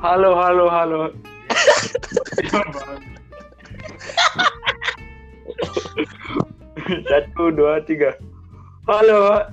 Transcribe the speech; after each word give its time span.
Halo, 0.00 0.32
halo, 0.32 0.64
halo. 0.72 1.12
Satu, 7.04 7.52
dua, 7.52 7.84
tiga. 7.84 8.16
Halo. 8.88 9.44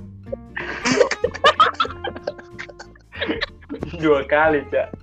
Dua 3.99 4.23
kali, 4.23 4.63
Cak. 4.71 4.95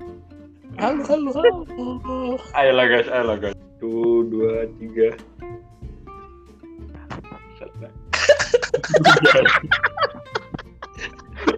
Halo, 0.81 1.05
halo, 1.05 1.29
halo. 1.37 2.41
Ayolah 2.57 2.89
guys, 2.89 3.13
ayolah 3.13 3.37
guys. 3.37 3.53
Satu, 3.53 4.25
dua, 4.33 4.65
tiga. 4.81 5.13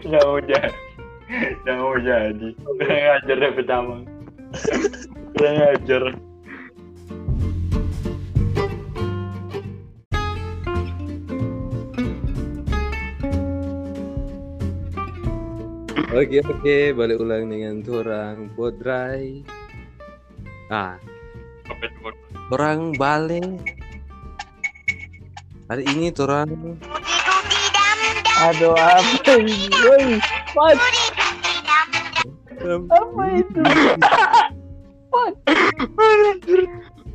Nggak 0.03 0.23
mau 0.27 0.43
jadi. 0.43 0.86
Nggak 1.27 1.77
mau 1.83 1.99
jadi. 1.99 2.49
Kurang 2.63 3.05
ajar 3.19 3.37
deh 3.43 3.53
pertama. 3.59 3.95
Kurang 5.35 5.59
ajar. 5.75 6.03
Oke, 16.17 16.41
oke, 16.41 16.97
balik 16.97 17.21
ulang 17.21 17.53
dengan 17.53 17.85
orang 17.93 18.49
Bodrai. 18.57 19.45
Ah, 20.73 20.97
orang 22.49 22.97
balik. 22.97 23.61
Hari 25.67 25.83
ini 25.93 26.15
orang 26.17 26.79
Aduh 28.37 28.77
apa 28.77 29.33
ini? 29.41 29.69
Woi, 29.83 30.17
apa 32.65 33.23
itu? 33.37 33.61
Pat, 35.13 35.33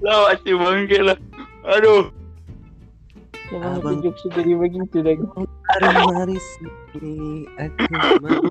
Lah, 0.02 0.18
masih 0.34 0.54
bangke 0.58 0.98
lah. 1.02 1.18
Aduh. 1.78 2.10
Emang 3.52 3.84
Abang. 3.84 4.00
jokes 4.00 4.24
jadi 4.32 4.56
begitu 4.56 5.04
dah. 5.04 5.14
Mari 5.20 6.04
mari 6.16 6.38
sini 6.40 7.46
aku 7.60 7.84
mau. 8.24 8.42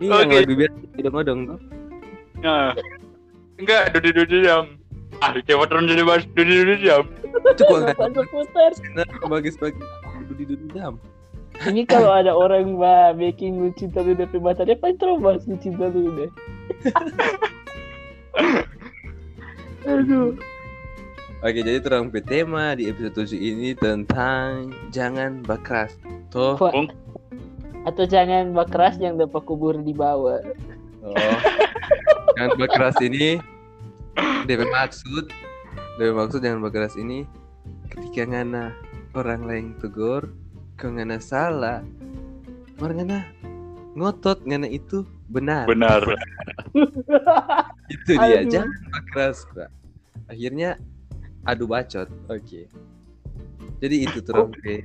Ini 0.00 0.08
yang 0.08 0.32
Oke. 0.32 0.36
lagu 0.40 0.54
biasa 0.56 0.78
tidak 0.96 1.12
mau 1.12 1.22
dong. 1.22 1.40
Nah. 2.40 2.72
Enggak, 3.60 3.92
dudi 3.92 4.10
dudi 4.16 4.48
jam. 4.48 4.80
Ah, 5.20 5.36
coba 5.36 5.68
turun 5.68 5.84
jadi 5.84 6.02
bahas 6.08 6.24
dudi 6.32 6.54
dudi 6.56 6.88
jam. 6.88 7.04
Itu 7.20 7.62
kok 7.68 7.78
enggak 7.84 8.00
bagus 9.28 9.54
bagus 9.60 9.88
dudi 10.32 10.44
dudi 10.48 10.66
jam. 10.72 10.96
Ini 11.60 11.84
kalau 11.84 12.08
ada 12.08 12.32
orang 12.32 12.80
bah 12.80 13.12
making 13.12 13.60
lu 13.60 13.68
cinta 13.76 14.00
lu 14.00 14.16
dari 14.16 14.40
mata 14.40 14.64
dia 14.64 14.80
paling 14.80 14.96
terus 14.96 15.20
bahas 15.20 15.44
lu 15.44 15.56
cinta 15.60 15.92
lu 15.92 16.08
deh. 16.16 16.30
Aduh. 19.90 20.36
Oke, 21.40 21.64
jadi 21.64 21.80
terang 21.80 22.12
tema 22.12 22.76
di 22.76 22.92
episode 22.92 23.24
7 23.24 23.32
ini 23.32 23.72
tentang 23.72 24.76
jangan 24.92 25.40
bakras. 25.40 25.96
Toh. 26.28 26.60
Atau 27.88 28.04
jangan 28.04 28.52
keras 28.68 29.00
yang 29.00 29.16
dapat 29.16 29.40
kubur 29.48 29.72
di 29.80 29.96
bawah. 29.96 30.44
oh. 31.00 31.16
jangan 32.36 32.56
bakras 32.56 32.96
ini 33.04 33.40
DP 34.48 34.64
maksud 34.68 35.28
DP 35.96 36.10
maksud 36.12 36.40
jangan 36.40 36.60
bakras 36.64 36.96
ini 36.96 37.28
ketika 37.92 38.28
ngana 38.28 38.72
orang 39.12 39.44
lain 39.44 39.66
tegur 39.80 40.32
kau 40.80 40.88
ngana 40.88 41.20
salah 41.20 41.84
orang 42.80 43.04
ngana 43.04 43.20
ngotot 43.92 44.40
ngana 44.48 44.64
itu 44.64 45.04
benar 45.28 45.68
Benar. 45.68 46.00
itu 47.92 48.16
dia 48.16 48.40
Aduh. 48.40 48.48
jangan 48.48 48.72
bakras 48.88 49.44
Pak. 49.52 49.68
akhirnya 50.32 50.80
adu 51.44 51.68
bacot 51.68 52.08
oke 52.32 52.64
jadi 53.80 53.96
itu 54.08 54.20
terang 54.20 54.52
Oke. 54.52 54.84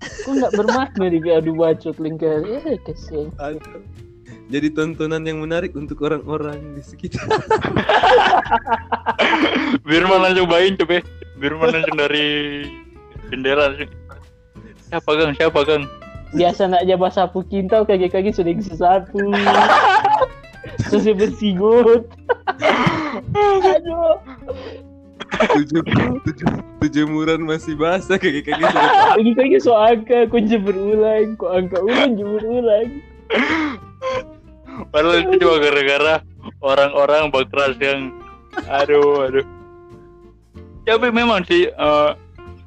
Kok 0.00 0.32
nggak 0.32 0.54
bermakna 0.56 1.12
di 1.12 1.18
adu 1.28 1.52
bacot 1.58 1.98
lingkar? 2.00 2.40
Eh 2.46 2.78
kesian. 2.86 3.28
Aduh. 3.36 3.82
Jadi 4.50 4.70
tontonan 4.74 5.22
yang 5.26 5.42
menarik 5.42 5.74
untuk 5.78 6.02
orang-orang 6.02 6.74
di 6.74 6.82
sekitar. 6.82 7.22
Birman 9.86 10.24
langsung 10.24 10.46
cobain 10.46 10.74
coba. 10.78 10.98
Birman 11.38 11.68
langsung 11.74 11.96
dari 11.98 12.26
jendela 13.28 13.70
langsung. 13.70 13.99
Siapa 14.90 15.10
Gang? 15.14 15.32
Siapa 15.38 15.60
Gang? 15.62 15.84
Biasa 16.34 16.66
nak 16.66 16.82
jabat 16.86 17.14
sapu 17.14 17.46
kintal 17.46 17.86
kaki-kaki 17.86 18.34
sudah 18.34 18.54
sapu. 18.74 19.22
Selesai 20.90 21.14
bersigut. 21.14 22.10
Aduh. 23.62 24.18
tujuh, 25.40 25.82
tujuh, 26.26 26.48
tujuh 26.82 27.04
muran 27.06 27.46
masih 27.46 27.78
basah 27.78 28.18
kaki-kaki 28.18 28.58
sudah 28.58 29.14
Kaki-kaki 29.14 29.56
so 29.62 29.78
angka, 29.78 30.26
kunci 30.26 30.58
berulang, 30.58 31.38
kok 31.38 31.54
angka 31.54 31.78
ulang 31.86 32.18
jemur 32.18 32.42
ulang. 32.42 32.90
Padahal 34.90 35.22
itu 35.22 35.34
cuma 35.38 35.62
gara-gara 35.62 36.14
orang-orang 36.58 37.30
bakras 37.30 37.78
yang 37.78 38.10
aduh 38.66 39.30
aduh. 39.30 39.46
Tapi 40.82 41.08
memang 41.14 41.46
sih 41.46 41.70
eh, 41.70 42.10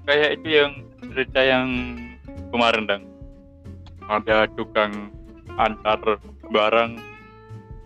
kayak 0.07 0.39
itu 0.39 0.47
yang 0.47 0.71
cerita 1.11 1.39
yang 1.43 1.67
kemarin 2.53 2.85
dang 2.85 3.03
ada 4.05 4.45
tukang 4.53 5.09
antar 5.57 6.21
barang 6.53 7.01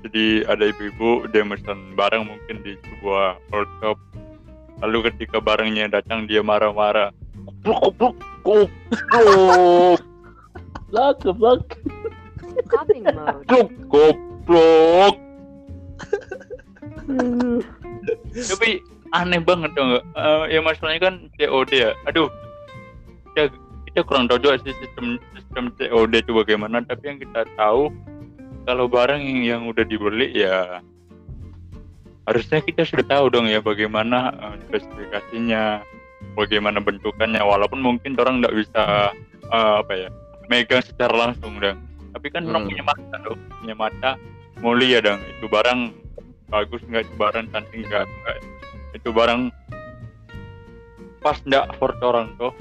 jadi 0.04 0.44
ada 0.52 0.68
ibu-ibu 0.68 1.26
dia 1.32 1.48
pesan 1.48 1.96
barang 1.96 2.28
mungkin 2.28 2.60
di 2.68 2.76
sebuah 2.76 3.40
old 3.56 3.70
shop 3.80 3.98
lalu 4.84 5.08
ketika 5.10 5.40
barangnya 5.40 5.90
datang 5.90 6.28
dia 6.28 6.44
marah-marah 6.44 7.16
blok. 7.64 7.96
Copying 12.68 13.04
mode. 13.16 13.48
goblok 13.48 14.18
goblok 14.48 15.16
Aduh. 17.08 17.64
tapi 18.52 18.84
aneh 19.16 19.40
banget 19.40 19.72
dong? 19.76 19.96
Eh, 19.96 20.44
ya 20.52 20.60
masalahnya 20.60 21.00
kan 21.00 21.16
COD 21.40 21.72
ya 21.72 21.92
aduh 22.04 22.28
kita, 23.36 23.54
kita 23.98 24.06
kurang 24.06 24.30
tahu 24.30 24.38
juga 24.38 24.62
sih 24.62 24.78
sistem 24.78 25.18
sistem 25.34 25.74
COD 25.74 26.22
itu 26.22 26.30
bagaimana 26.30 26.86
tapi 26.86 27.10
yang 27.10 27.18
kita 27.18 27.50
tahu 27.58 27.90
kalau 28.70 28.86
barang 28.86 29.18
yang, 29.18 29.42
yang 29.42 29.62
udah 29.66 29.82
dibeli 29.90 30.38
ya 30.38 30.86
harusnya 32.30 32.62
kita 32.62 32.86
sudah 32.86 33.02
tahu 33.10 33.34
dong 33.34 33.50
ya 33.50 33.58
bagaimana 33.58 34.38
eh, 34.38 34.56
spesifikasinya 34.70 35.82
bagaimana 36.38 36.78
bentukannya 36.78 37.42
walaupun 37.42 37.82
mungkin 37.82 38.14
orang 38.22 38.46
nggak 38.46 38.54
bisa 38.54 39.18
eh, 39.50 39.74
apa 39.82 39.94
ya 39.98 40.10
megang 40.46 40.86
secara 40.86 41.34
langsung 41.34 41.58
dong 41.58 41.82
tapi 42.14 42.30
kan 42.30 42.46
orang 42.46 42.70
Hmm. 42.70 42.78
punya 42.78 42.86
mata 42.86 43.16
dong 43.26 43.40
punya 43.50 43.76
mata 43.82 44.10
mau 44.62 44.78
lihat 44.78 45.10
dong 45.10 45.26
itu 45.26 45.50
barang 45.50 45.80
bagus 46.54 46.86
nggak 46.86 47.02
itu 47.02 47.14
barang 47.18 47.50
cantik 47.50 47.82
nggak. 47.82 48.06
itu 48.94 49.10
barang 49.10 49.50
pas 51.26 51.42
nggak 51.50 51.66
for 51.82 51.98
orang 52.06 52.38
tuh 52.38 52.54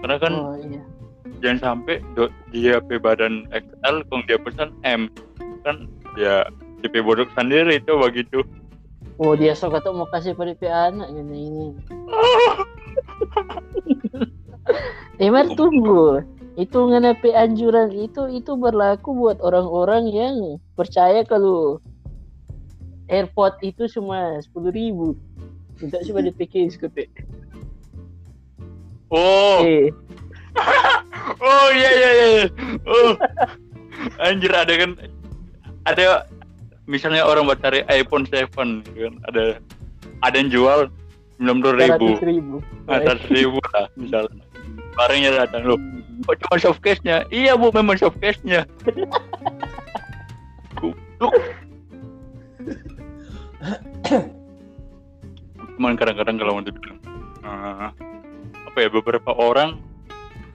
karena 0.00 0.16
kan 0.20 0.32
Oh 0.32 0.56
iya. 0.60 0.82
jangan 1.40 1.58
sampai 1.60 2.00
do- 2.14 2.32
dia 2.52 2.80
pe 2.80 2.96
badan 2.96 3.48
XL 3.50 4.04
kong 4.08 4.22
dia 4.28 4.38
pesan 4.40 4.70
M 4.84 5.08
kan 5.64 5.88
ya 6.16 6.46
DP 6.84 7.02
bodoh 7.02 7.26
sendiri 7.34 7.80
itu 7.80 7.92
begitu 7.96 8.44
Oh 9.16 9.32
dia 9.32 9.56
sok 9.56 9.80
atau 9.80 9.96
mau 9.96 10.04
kasih 10.12 10.36
pada 10.36 10.52
anak 10.92 11.08
ini 11.08 11.48
ini. 11.48 11.66
Emar 15.24 15.48
tunggu. 15.56 16.20
Itu 16.60 16.88
ngena 16.88 17.16
pe 17.16 17.32
anjuran 17.32 17.92
itu 17.96 18.28
itu 18.28 18.52
berlaku 18.60 19.16
buat 19.16 19.40
orang-orang 19.40 20.12
yang 20.12 20.36
percaya 20.76 21.24
kalau 21.24 21.80
airport 23.08 23.56
itu 23.64 23.88
cuma 23.88 24.36
sepuluh 24.44 24.68
ribu. 24.68 25.16
Tidak 25.80 26.04
cuma 26.08 26.20
di 26.20 26.32
PK 26.36 26.76
pe. 26.92 27.08
Oh. 29.12 29.60
Eh, 29.64 29.90
oh 31.46 31.68
iya 31.74 31.90
iya 31.90 32.10
iya 32.10 32.30
oh. 32.86 33.12
Anjir 34.22 34.52
ada 34.54 34.72
kan 34.76 34.90
ada 35.86 36.26
misalnya 36.86 37.26
orang 37.26 37.50
buat 37.50 37.58
cari 37.60 37.82
iPhone 37.90 38.24
7 38.28 38.46
gitu 38.86 39.10
kan 39.10 39.14
ada 39.28 39.44
ada 40.24 40.36
yang 40.38 40.50
jual 40.50 40.80
sembilan 41.36 41.56
puluh 41.60 41.76
ribu. 41.76 42.08
Ribu. 42.24 42.56
atas 42.88 43.20
ribu 43.28 43.60
lah 43.76 43.86
misalnya. 44.00 44.44
Barangnya 44.96 45.44
datang 45.44 45.68
loh 45.68 45.80
oh 46.24 46.34
cuma 46.40 46.56
soft 46.56 46.80
case 46.80 47.00
nya 47.04 47.28
iya 47.28 47.52
bu 47.52 47.68
memang 47.76 48.00
soft 48.00 48.16
case 48.18 48.40
nya 48.40 48.64
cuman 55.76 55.92
kadang-kadang 56.00 56.36
kalau 56.40 56.52
mau 56.56 56.64
dibilang 56.64 56.96
apa 58.76 58.84
ya 58.84 58.92
beberapa 58.92 59.32
orang 59.32 59.80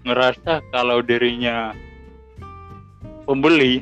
ngerasa 0.05 0.61
kalau 0.69 1.01
dirinya 1.01 1.73
pembeli 3.25 3.81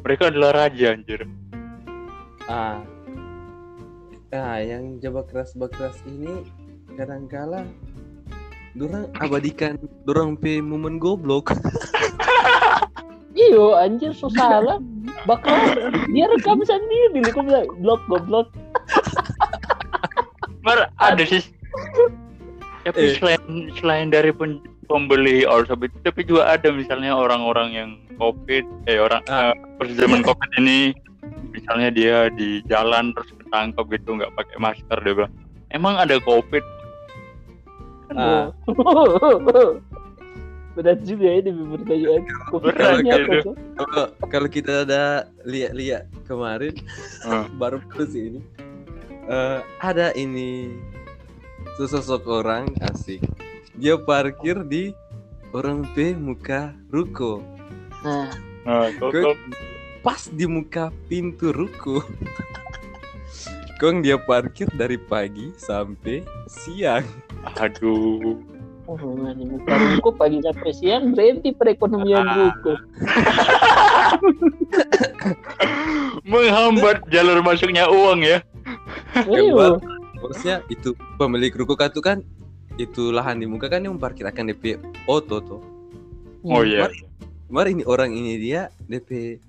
mereka 0.00 0.32
adalah 0.32 0.64
raja 0.64 0.96
anjir 0.96 1.28
ah 2.48 2.80
nah 4.32 4.56
yang 4.64 4.96
jawab 5.04 5.28
keras 5.28 5.52
keras 5.52 6.00
ini 6.08 6.48
kadangkala 6.96 7.68
dorang 8.72 9.04
abadikan 9.20 9.76
dorang 10.08 10.32
pe 10.32 10.64
momen 10.64 10.96
goblok 10.96 11.52
Iyo 13.36 13.76
anjir 13.76 14.16
so 14.16 14.32
salah. 14.32 14.80
Bakal 15.28 15.54
dia 16.10 16.26
rekam 16.28 16.60
sendiri. 16.66 17.22
Kok 17.30 17.46
bilang 17.46 17.68
blok 17.78 18.02
goblok. 18.10 18.50
Mar 20.66 20.90
ada 20.98 21.24
sih. 21.24 21.59
Tapi 22.80 22.96
Eh. 22.96 23.14
selain 23.16 23.42
selain 23.76 24.08
dari 24.08 24.32
pen- 24.32 24.62
pembeli 24.88 25.44
all 25.44 25.62
itu, 25.62 25.96
tapi 26.02 26.24
juga 26.24 26.48
ada 26.48 26.72
misalnya 26.72 27.12
orang-orang 27.12 27.68
yang 27.70 27.90
covid, 28.16 28.64
eh 28.84 28.98
orang 28.98 29.20
Ah. 29.26 29.52
eh, 29.52 29.54
pas 29.76 29.88
zaman 29.92 30.20
covid 30.20 30.50
ini, 30.56 30.96
misalnya 31.50 31.88
dia 31.90 32.16
di 32.30 32.64
jalan 32.66 33.12
terus 33.12 33.30
ketangkap 33.36 33.84
gitu 33.86 34.16
nggak 34.16 34.32
pakai 34.34 34.56
masker 34.58 34.98
dia 34.98 35.14
bilang, 35.14 35.34
emang 35.68 35.94
ada 35.94 36.16
covid? 36.20 36.64
Ah. 38.10 38.50
Berat 40.70 41.02
juga 41.02 41.26
ya 41.26 41.40
demi 41.42 41.66
pertanyaan. 41.66 42.22
Apa 42.54 43.02
gitu. 43.02 43.50
kalau 43.74 44.04
kalau 44.30 44.48
kita 44.48 44.86
ada 44.86 45.02
lihat-lihat 45.42 46.06
kemarin 46.24 46.72
Ah. 47.22 47.44
baru 47.60 47.82
terus 47.92 48.14
ini 48.14 48.40
Eh, 49.30 49.58
ada 49.78 50.10
ini 50.12 50.74
sesosok 51.80 52.28
orang 52.28 52.68
asik 52.92 53.24
dia 53.72 53.96
parkir 53.96 54.68
di 54.68 54.92
orang 55.56 55.88
P 55.96 56.12
muka 56.12 56.76
ruko 56.92 57.40
Nah, 58.04 58.28
Nah, 58.68 58.92
pas 60.04 60.28
di 60.28 60.44
muka 60.44 60.92
pintu 61.08 61.56
ruko 61.56 62.04
Kong 63.80 64.04
dia 64.04 64.20
parkir 64.20 64.68
dari 64.76 65.00
pagi 65.00 65.56
sampai 65.56 66.20
siang 66.44 67.08
aduh, 67.56 68.36
oh, 68.84 69.00
ini 69.32 69.48
muka 69.48 69.72
ruko 69.72 70.12
pagi 70.12 70.44
sampai 70.44 70.76
siang 70.76 71.16
berhenti 71.16 71.48
perekonomian 71.56 72.28
Ah. 72.28 72.36
ruko. 72.36 72.72
menghambat 76.28 77.08
jalur 77.08 77.40
masuknya 77.40 77.88
uang 77.88 78.20
ya. 78.20 78.44
Iyo. 79.24 79.80
Maksudnya 80.30 80.62
itu 80.70 80.94
pemilik 81.18 81.50
ruko 81.50 81.74
kan 81.74 81.90
tuh 81.90 82.06
kan 82.06 82.22
itu 82.78 83.10
lahan 83.10 83.42
di 83.42 83.50
muka 83.50 83.66
kan 83.66 83.82
yang 83.82 83.98
parkir 83.98 84.22
akan 84.30 84.54
DP 84.54 84.78
auto 85.10 85.42
tuh. 85.42 85.60
Oh 86.46 86.62
iya. 86.62 86.86
Mari, 86.86 86.96
mari 87.50 87.70
ini 87.74 87.82
orang 87.82 88.14
ini 88.14 88.38
dia 88.38 88.70
DP 88.86 89.42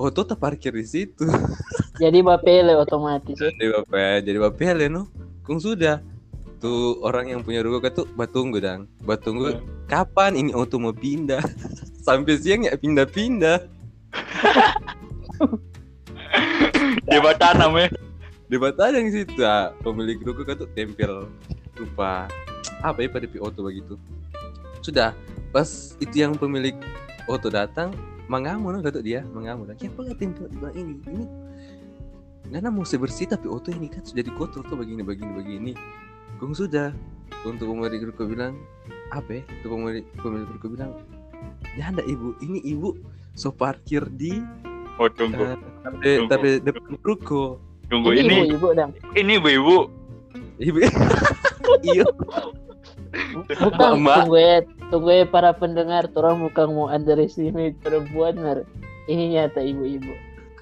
auto 0.00 0.24
tak 0.24 0.40
parkir 0.40 0.72
di 0.72 0.88
situ. 0.88 1.28
Jadi 2.02 2.24
bapele 2.24 2.72
otomatis. 2.72 3.36
Jadi 3.36 3.68
bapak 3.68 4.00
ya, 4.00 4.16
jadi 4.24 4.38
bapak 4.40 4.64
ya 4.64 4.88
no. 4.88 5.12
Kung 5.44 5.60
sudah 5.60 6.00
tuh 6.56 6.96
orang 7.04 7.28
yang 7.28 7.44
punya 7.44 7.60
ruko 7.60 7.84
kan 7.84 7.92
tuh 7.92 8.08
batunggu 8.16 8.56
dang, 8.56 8.88
batunggu 9.04 9.60
kapan 9.84 10.32
ini 10.32 10.56
auto 10.56 10.80
mau 10.80 10.96
pindah 10.96 11.44
sampai 12.08 12.40
siang 12.40 12.64
ya 12.68 12.72
pindah-pindah 12.80 13.68
Dia 17.04 17.32
tanam 17.36 17.76
ya. 18.50 18.52
di 18.52 18.56
Batanang 18.58 19.06
situ 19.14 19.46
ah, 19.46 19.70
pemilik 19.86 20.18
ruko 20.26 20.42
kan 20.42 20.58
tuh 20.58 20.70
tempel 20.74 21.30
rupa 21.78 22.26
apa 22.82 22.98
ya 22.98 23.08
pada 23.08 23.26
auto 23.38 23.62
begitu. 23.62 23.94
Sudah 24.82 25.14
pas 25.54 25.94
itu 26.02 26.18
yang 26.18 26.34
pemilik 26.34 26.74
auto 27.30 27.46
datang 27.46 27.94
mengamu 28.26 28.74
no 28.74 28.82
kata 28.82 28.98
dia 29.02 29.22
mengamu 29.30 29.70
dah 29.70 29.78
kenapa 29.78 30.10
nggak 30.10 30.18
tempel 30.18 30.46
ini? 30.74 30.94
Ini 31.06 31.24
Nana 32.50 32.66
mau 32.74 32.82
sebersih 32.82 33.30
tapi 33.30 33.46
auto 33.46 33.70
ini 33.70 33.86
kan 33.86 34.02
sudah 34.02 34.26
dikotor 34.26 34.66
tuh 34.66 34.74
begini 34.74 35.06
begini 35.06 35.32
begini. 35.38 35.72
Kung 36.42 36.50
sudah 36.50 36.90
untuk 37.46 37.70
pemilik 37.70 38.10
ruko 38.10 38.26
bilang 38.26 38.58
apa 39.14 39.38
ya 39.38 39.42
itu 39.46 39.66
pemilik 39.70 40.04
pemilik 40.18 40.48
ruko 40.58 40.66
bilang 40.74 40.90
ya 41.78 41.94
ada 41.94 42.02
ibu 42.02 42.34
ini 42.42 42.58
ibu 42.66 42.98
so 43.38 43.54
parkir 43.54 44.02
di 44.10 44.42
Oh 45.00 45.08
tunggu, 45.08 45.48
eh, 45.48 45.56
tapi 45.88 45.96
Tunggu. 46.04 46.28
tapi 46.28 46.48
depan 46.60 46.92
ruko 47.00 47.56
tunggu 47.90 48.14
Ini 48.14 48.22
ini, 48.22 48.34
ibu-ibu 48.46 48.68
dang. 48.72 48.90
ini 49.18 49.32
ibu-ibu. 49.36 49.78
ibu 50.62 50.78
iya 51.90 52.06
Bukan 53.58 54.06
tunggu 54.06 54.38
ya, 54.38 54.62
tunggu 54.94 55.10
ya 55.10 55.26
para 55.26 55.50
pendengar, 55.50 56.06
orang 56.14 56.46
bukan 56.46 56.66
mau 56.70 56.86
underestimate 56.86 57.74
perempuan 57.82 58.38
mer. 58.38 58.62
Ini 59.10 59.34
nyata 59.34 59.58
ibu-ibu. 59.60 60.14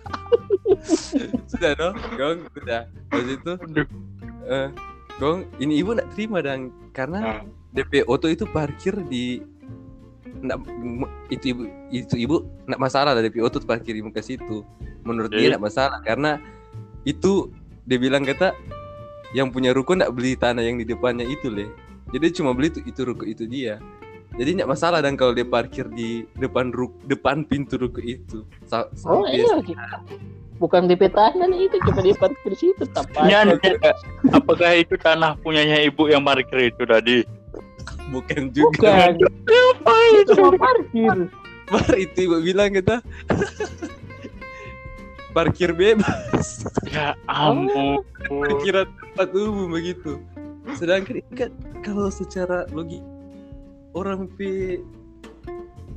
sudah 1.52 1.72
dong 1.76 1.94
gong 2.16 2.38
sudah 2.56 2.88
habis 3.12 3.36
itu 3.36 3.52
eh 4.48 4.68
gong 5.20 5.44
ini 5.60 5.84
ibu 5.84 5.92
nak 5.92 6.08
terima 6.16 6.40
dan 6.40 6.72
karena 6.96 7.18
Nah, 7.20 7.40
DP 7.76 8.08
auto 8.08 8.32
itu 8.32 8.48
parkir 8.48 8.96
di 9.12 9.44
nak 10.40 10.64
itu 11.28 11.52
ibu 11.52 11.62
itu 11.92 12.14
ibu 12.16 12.46
nak 12.64 12.80
masalah 12.80 13.12
lah 13.12 13.20
DP 13.20 13.44
auto 13.44 13.60
parkir 13.60 13.92
di 13.92 14.02
muka 14.04 14.24
situ 14.24 14.64
menurut 15.04 15.28
dia 15.28 15.52
Oke. 15.52 15.54
nak 15.58 15.62
masalah 15.68 15.98
karena 16.00 16.40
itu 17.04 17.50
dia 17.84 17.98
bilang 18.00 18.24
kata 18.24 18.54
yang 19.36 19.52
punya 19.52 19.76
ruko 19.76 19.92
nak 19.92 20.14
beli 20.16 20.34
tanah 20.34 20.64
yang 20.64 20.80
di 20.80 20.86
depannya 20.88 21.28
itu 21.28 21.52
leh 21.52 21.68
jadi 22.10 22.32
cuma 22.32 22.56
beli 22.56 22.72
itu 22.72 22.80
itu 22.84 23.00
ruko 23.04 23.24
itu 23.28 23.44
dia 23.44 23.76
jadi 24.36 24.62
nggak 24.62 24.70
masalah 24.70 25.02
dan 25.02 25.18
kalau 25.18 25.32
dia 25.34 25.44
parkir 25.44 25.88
di 25.92 26.24
depan 26.38 26.70
ruk 26.70 26.94
depan 27.04 27.42
pintu 27.44 27.76
ruko 27.80 28.00
itu 28.00 28.44
Sa- 28.68 28.88
Oh 29.04 29.24
iya. 29.28 29.44
Bukan 30.58 30.90
di 30.90 30.98
petanan 30.98 31.54
itu, 31.54 31.78
cuma 31.86 32.02
di 32.02 32.10
parkir 32.18 32.50
situ. 32.58 32.82
Tepat. 32.90 33.22
Nyan, 33.30 33.62
apakah 34.34 34.74
itu 34.74 34.98
tanah 34.98 35.38
punyanya 35.38 35.78
ibu 35.86 36.10
yang 36.10 36.26
parkir 36.26 36.74
itu 36.74 36.82
tadi? 36.82 37.22
bukan 38.08 38.48
juga 38.50 39.12
Bukan. 39.12 39.12
Apa 39.46 39.94
Itu 40.18 40.32
mau 40.40 40.52
parkir. 40.56 41.16
Bar 41.68 41.92
itu 42.00 42.18
ibu 42.24 42.40
bilang 42.40 42.72
kita 42.72 43.04
parkir 45.32 45.70
bebas 45.72 46.64
Ya 46.94 47.14
ampun. 47.28 48.04
parkiran 48.28 48.86
tempat 48.88 49.28
umum 49.34 49.68
begitu 49.70 50.20
sedangkan 50.76 51.24
ini 51.24 51.32
kan 51.36 51.50
kalau 51.80 52.08
secara 52.08 52.68
logik 52.72 53.00
orang 53.96 54.28
p 54.36 54.78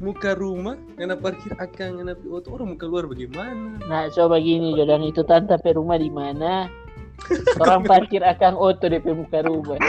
muka 0.01 0.33
rumah 0.33 0.79
karena 0.97 1.13
parkir 1.13 1.53
akan 1.55 1.89
karena 2.01 2.13
pi 2.17 2.25
auto 2.31 2.55
orang 2.55 2.73
muka 2.73 2.85
luar 2.89 3.05
bagaimana 3.05 3.77
Nah, 3.85 4.09
coba 4.09 4.41
gini, 4.41 4.73
Jodan 4.73 5.05
itu 5.05 5.21
tante 5.21 5.53
pe 5.61 5.77
rumah 5.77 6.01
di 6.01 6.09
mana? 6.09 6.65
Orang 7.61 7.85
parkir 7.85 8.25
akan 8.25 8.57
auto 8.57 8.89
di 8.89 8.97
muka 9.05 9.45
rumah. 9.45 9.77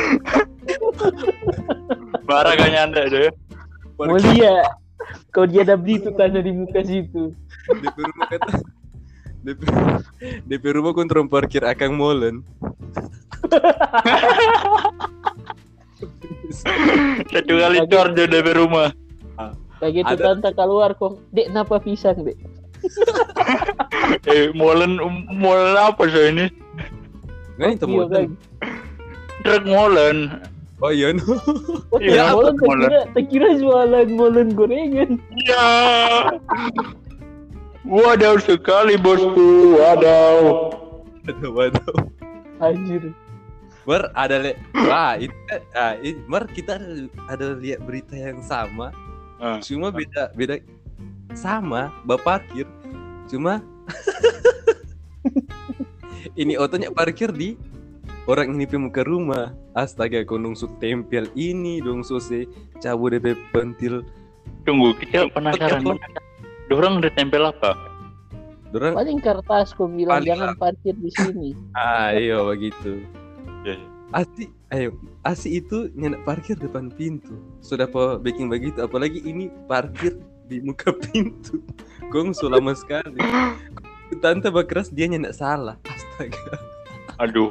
Marah 2.29 2.53
kan 2.61 2.69
nyanda 2.69 3.09
deh. 3.09 3.33
Mulia. 3.97 4.69
Kau 5.33 5.49
dia 5.49 5.65
ada 5.65 5.81
beli 5.81 5.97
itu 5.97 6.13
tanah 6.13 6.45
di 6.45 6.53
muka 6.53 6.85
situ. 6.85 7.33
DP 7.73 7.97
rumah 7.97 8.27
kata 8.29 8.53
DP, 9.43 9.61
DP 10.49 10.65
rumah 10.73 10.93
kontrol 10.93 11.27
parkir 11.27 11.63
akan 11.63 11.91
molen 11.93 12.35
Satu 17.25 17.53
kali 17.55 17.79
cor 17.87 18.13
dia 18.13 18.27
dari 18.27 18.53
rumah. 18.53 18.93
Begitu 19.79 20.07
Ada- 20.09 20.37
tante 20.37 20.51
keluar 20.53 20.95
kok, 20.95 21.19
dek 21.33 21.51
napa 21.51 21.79
pisang 21.79 22.23
dek? 22.23 22.39
Eh, 24.25 24.51
molen 24.53 24.99
molen 25.33 25.75
apa 25.77 26.03
sih 26.05 26.29
ini? 26.29 26.47
Nah 27.55 27.71
itu 27.71 27.83
Iya 27.85 28.03
kan? 28.05 28.11
molen 28.11 28.27
Truk 29.41 29.63
molen. 29.65 30.17
Oh 30.79 30.91
iya 30.91 31.11
no 31.11 31.23
Oh, 31.89 31.99
Iya, 31.99 32.11
iya, 32.11 32.25
molen 32.29 32.55
molen. 32.57 32.81
terkira, 32.83 33.01
terkira 33.13 33.49
jualan 33.55 34.09
molen 34.11 34.49
gorengan. 34.53 35.11
Ya. 35.41 35.67
Wadaw 37.83 38.39
sekali 38.39 38.95
bosku, 38.95 39.75
wadaw. 39.77 40.71
Waduh 41.23 41.51
waduh 41.51 41.95
Anjir. 42.59 43.11
Mar 43.83 44.11
ada 44.13 44.39
le 44.39 44.53
Wah 44.73 45.15
itu 45.15 45.33
kan- 45.47 45.67
ah, 45.73 45.95
ini- 45.97 46.23
Mar 46.27 46.47
kita 46.47 46.79
ada, 46.79 46.87
ada 47.29 47.45
lihat 47.55 47.81
berita 47.81 48.15
yang 48.15 48.41
sama 48.41 48.91
Ah. 49.39 49.59
Cuma 49.59 49.91
beda 49.91 50.31
beda 50.33 50.59
sama 51.33 51.91
bapak 52.03 52.47
parkir 52.47 52.67
Cuma 53.27 53.59
Ini 56.39 56.57
otonya 56.57 56.89
parkir 56.91 57.31
di 57.31 57.55
Orang 58.25 58.55
ini 58.55 58.65
pemuka 58.65 59.03
rumah 59.03 59.51
Astaga 59.75 60.23
kau 60.23 60.39
nungsuk 60.39 60.79
tempel 60.79 61.27
ini 61.35 61.79
Dong 61.79 62.03
sose 62.03 62.47
cabut 62.79 63.13
DP 63.13 63.35
pentil 63.51 64.03
Tunggu, 64.63 64.95
kita 64.95 65.27
penasaran. 65.31 65.83
Dorang 66.73 67.05
udah 67.05 67.13
tempel 67.13 67.45
apa? 67.45 67.77
Dorang 68.73 68.97
Paling 68.97 69.21
kertas 69.21 69.77
kau 69.77 69.85
bilang 69.85 70.25
Paling 70.25 70.29
jangan 70.33 70.49
parkir 70.57 70.97
di 70.97 71.11
sini. 71.13 71.51
Ah 71.77 72.17
iya 72.17 72.41
begitu 72.41 73.05
Ya, 73.63 73.77
ya. 73.77 73.87
Asi, 74.13 74.49
ayo, 74.69 74.97
Asi 75.25 75.61
itu 75.61 75.93
nyenak 75.93 76.25
parkir 76.25 76.57
depan 76.57 76.89
pintu. 76.89 77.33
Sudah 77.61 77.85
po 77.85 78.17
baking 78.17 78.49
begitu, 78.49 78.81
apalagi 78.81 79.21
ini 79.21 79.53
parkir 79.65 80.17
di 80.49 80.61
muka 80.61 80.93
pintu. 81.05 81.61
Gong 82.09 82.33
so 82.33 82.49
lama 82.49 82.73
sekali. 82.73 83.21
tante 84.21 84.49
bakras 84.49 84.89
dia 84.89 85.09
nyendak 85.09 85.33
salah 85.33 85.77
astaga 85.89 86.61
Aduh, 87.17 87.49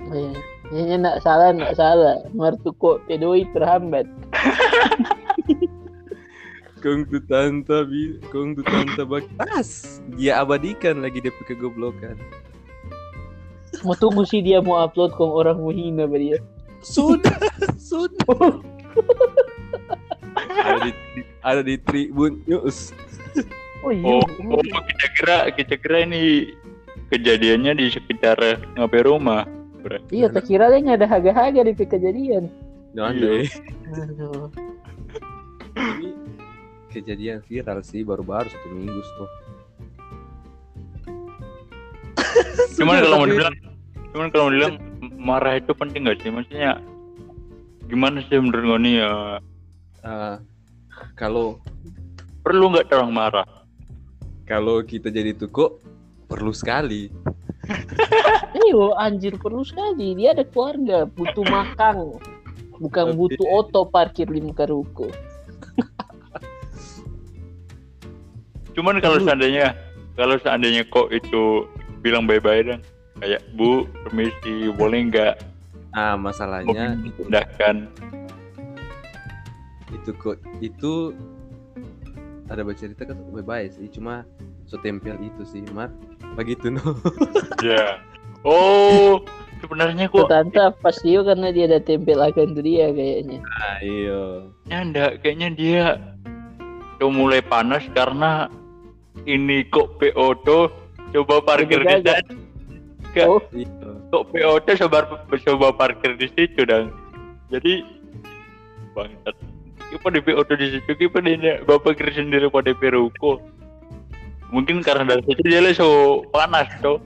Eh, 0.00 0.32
Nyanyi 0.72 0.96
nak 0.96 1.20
salah, 1.20 1.52
nak 1.52 1.76
salah. 1.76 2.24
Martu 2.32 2.72
kok 2.72 3.04
pedoi 3.04 3.44
terhambat. 3.52 4.08
kong 6.80 7.06
tu 7.06 7.20
tante 7.22 7.76
bi 7.86 8.16
kong 8.32 8.56
tu 8.56 8.62
tante 8.64 9.04
bakras 9.04 10.00
dia 10.16 10.40
abadikan 10.40 11.00
lagi 11.00 11.20
dia 11.20 11.32
kegoblokan 11.44 12.16
Mau 13.86 13.94
tunggu 13.96 14.26
sih 14.26 14.42
dia 14.42 14.58
mau 14.60 14.82
upload 14.82 15.14
kong 15.14 15.30
orang 15.30 15.56
mau 15.56 15.70
hina 15.72 16.04
ba 16.04 16.18
dia. 16.18 16.36
sudah 16.82 17.38
sudah 17.78 18.24
ada 20.66 20.80
di 20.84 20.92
ada 21.40 21.60
di 21.62 21.76
Tribun 21.78 22.40
News 22.44 22.90
Oh 23.80 23.88
iya. 23.94 24.04
oh, 24.04 24.20
oh 24.52 24.60
kita 24.60 25.06
kira 25.16 25.38
kita 25.56 25.74
kira 25.80 25.98
ini 26.04 26.52
kejadiannya 27.08 27.72
di 27.80 27.86
sekitar 27.88 28.36
ngapain 28.76 29.08
rumah. 29.08 29.48
Iya, 30.12 30.28
tak 30.28 30.52
kira 30.52 30.68
dia 30.68 30.84
nggak 30.84 30.98
ada 31.00 31.08
haga-haga 31.08 31.60
di 31.64 31.72
kejadian. 31.72 32.52
no, 32.92 33.08
Iya. 33.08 33.48
Aduh. 33.96 34.52
Kejadian 36.90 37.40
viral 37.46 37.80
sih 37.86 38.02
baru-baru 38.02 38.50
satu 38.50 38.66
minggu 38.74 39.00
tuh 39.16 39.30
Cuman 42.76 43.00
kalau 43.00 43.16
mau 43.20 43.28
dibilang, 43.28 43.54
cuman 44.12 44.28
kalau 44.32 44.42
mau 44.48 44.52
dibilang 44.52 44.76
marah 45.20 45.60
itu 45.60 45.72
penting 45.76 46.08
gak 46.08 46.20
sih? 46.24 46.32
Maksudnya 46.32 46.80
gimana 47.90 48.22
sih 48.24 48.38
menurut 48.38 48.64
kau 48.64 48.80
nih 48.80 48.94
ya? 49.02 49.12
eh, 50.06 50.36
kalau 51.18 51.58
Perlu 52.40 52.72
nggak 52.72 52.88
orang 52.96 53.12
marah? 53.12 53.48
kalau 54.48 54.82
kita 54.82 55.14
jadi 55.14 55.30
tuko 55.36 55.78
perlu 56.26 56.50
sekali 56.50 57.06
Iyo, 58.66 58.98
anjir 58.98 59.38
perlu 59.38 59.62
sekali. 59.62 60.16
Dia 60.18 60.34
ada 60.34 60.42
keluarga, 60.42 61.06
butuh 61.06 61.44
makan. 61.46 62.18
Bukan 62.80 63.06
butuh 63.14 63.46
oto 63.46 63.86
parkir 63.86 64.26
di 64.26 64.40
muka 64.40 64.64
ruko. 64.66 65.06
Cuman 68.80 68.96
kalau 69.04 69.20
seandainya 69.20 69.76
kalau 70.16 70.40
seandainya 70.40 70.88
kok 70.88 71.12
itu 71.12 71.68
bilang 72.00 72.24
bye-bye 72.24 72.64
dan 72.64 72.80
kayak 73.20 73.44
Bu, 73.52 73.84
permisi, 74.08 74.72
boleh 74.72 75.12
nggak 75.12 75.34
nah 75.90 76.16
masalahnya 76.16 76.96
mobil 76.96 77.12
itu 77.12 77.20
dipindahkan? 77.28 77.76
itu 79.90 80.10
kok 80.16 80.40
itu 80.64 81.12
ada 82.48 82.62
baca 82.64 82.78
cerita 82.78 83.04
kan 83.04 83.20
baik 83.44 83.74
sih 83.74 83.90
cuma 83.90 84.22
so 84.64 84.78
tempel 84.80 85.18
itu 85.20 85.42
sih 85.44 85.60
mar 85.76 85.92
begitu 86.38 86.72
no 86.72 86.80
Ya. 87.60 88.00
Oh, 88.40 89.20
sebenarnya 89.60 90.08
Tuh 90.08 90.24
kok 90.24 90.32
tante 90.32 90.62
pas 90.80 90.96
dia 91.04 91.20
karena 91.20 91.52
dia 91.52 91.68
ada 91.68 91.82
tempel 91.84 92.16
akan 92.16 92.56
tuh 92.56 92.64
dia 92.64 92.88
kayaknya. 92.88 93.38
nah, 93.44 93.76
iya 93.84 94.22
Ya 94.72 94.78
enggak, 94.80 95.10
kayaknya 95.20 95.48
dia 95.52 95.84
udah 96.96 97.10
mulai 97.12 97.44
panas 97.44 97.84
karena 97.92 98.48
ini 99.26 99.66
kok 99.68 99.98
PO 100.00 100.26
tuh 100.46 100.70
coba 101.12 101.42
parkir 101.42 101.82
di 101.82 101.96
sana. 102.04 102.22
Oh, 103.26 103.42
kok 104.14 104.22
PO 104.30 104.52
tuh 104.64 104.74
coba, 104.86 104.98
coba 105.26 105.68
parkir 105.74 106.14
di 106.16 106.28
situ 106.32 106.62
dan 106.64 106.94
jadi 107.50 107.82
bangsat. 108.94 109.34
Kita 109.90 110.08
di 110.14 110.20
PO 110.22 110.40
tuh 110.46 110.56
di 110.56 110.66
situ, 110.78 110.90
kita 110.94 111.18
di 111.18 111.34
bapak 111.66 111.98
kira 111.98 112.14
sendiri 112.14 112.46
pada 112.46 112.70
peruko. 112.72 113.42
Mungkin 114.54 114.82
karena 114.82 115.14
dari 115.18 115.22
situ 115.26 115.42
dia 115.46 115.62
so 115.74 116.22
panas 116.30 116.70
tuh. 116.78 117.02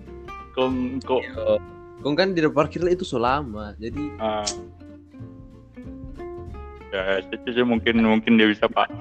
Kok 0.55 0.69
kok 1.03 1.23
Iya. 1.25 1.59
Kong 2.05 2.21
kan 2.21 2.37
di 2.37 2.45
parkir 2.53 2.85
itu 2.85 3.01
so 3.01 3.17
lama 3.17 3.73
jadi 3.81 4.03
ah. 4.21 4.45
Ya, 6.93 7.25
itu 7.25 7.49
sih 7.49 7.65
mungkin 7.65 8.05
mungkin 8.05 8.37
dia 8.37 8.47
bisa 8.47 8.69
pak. 8.69 8.93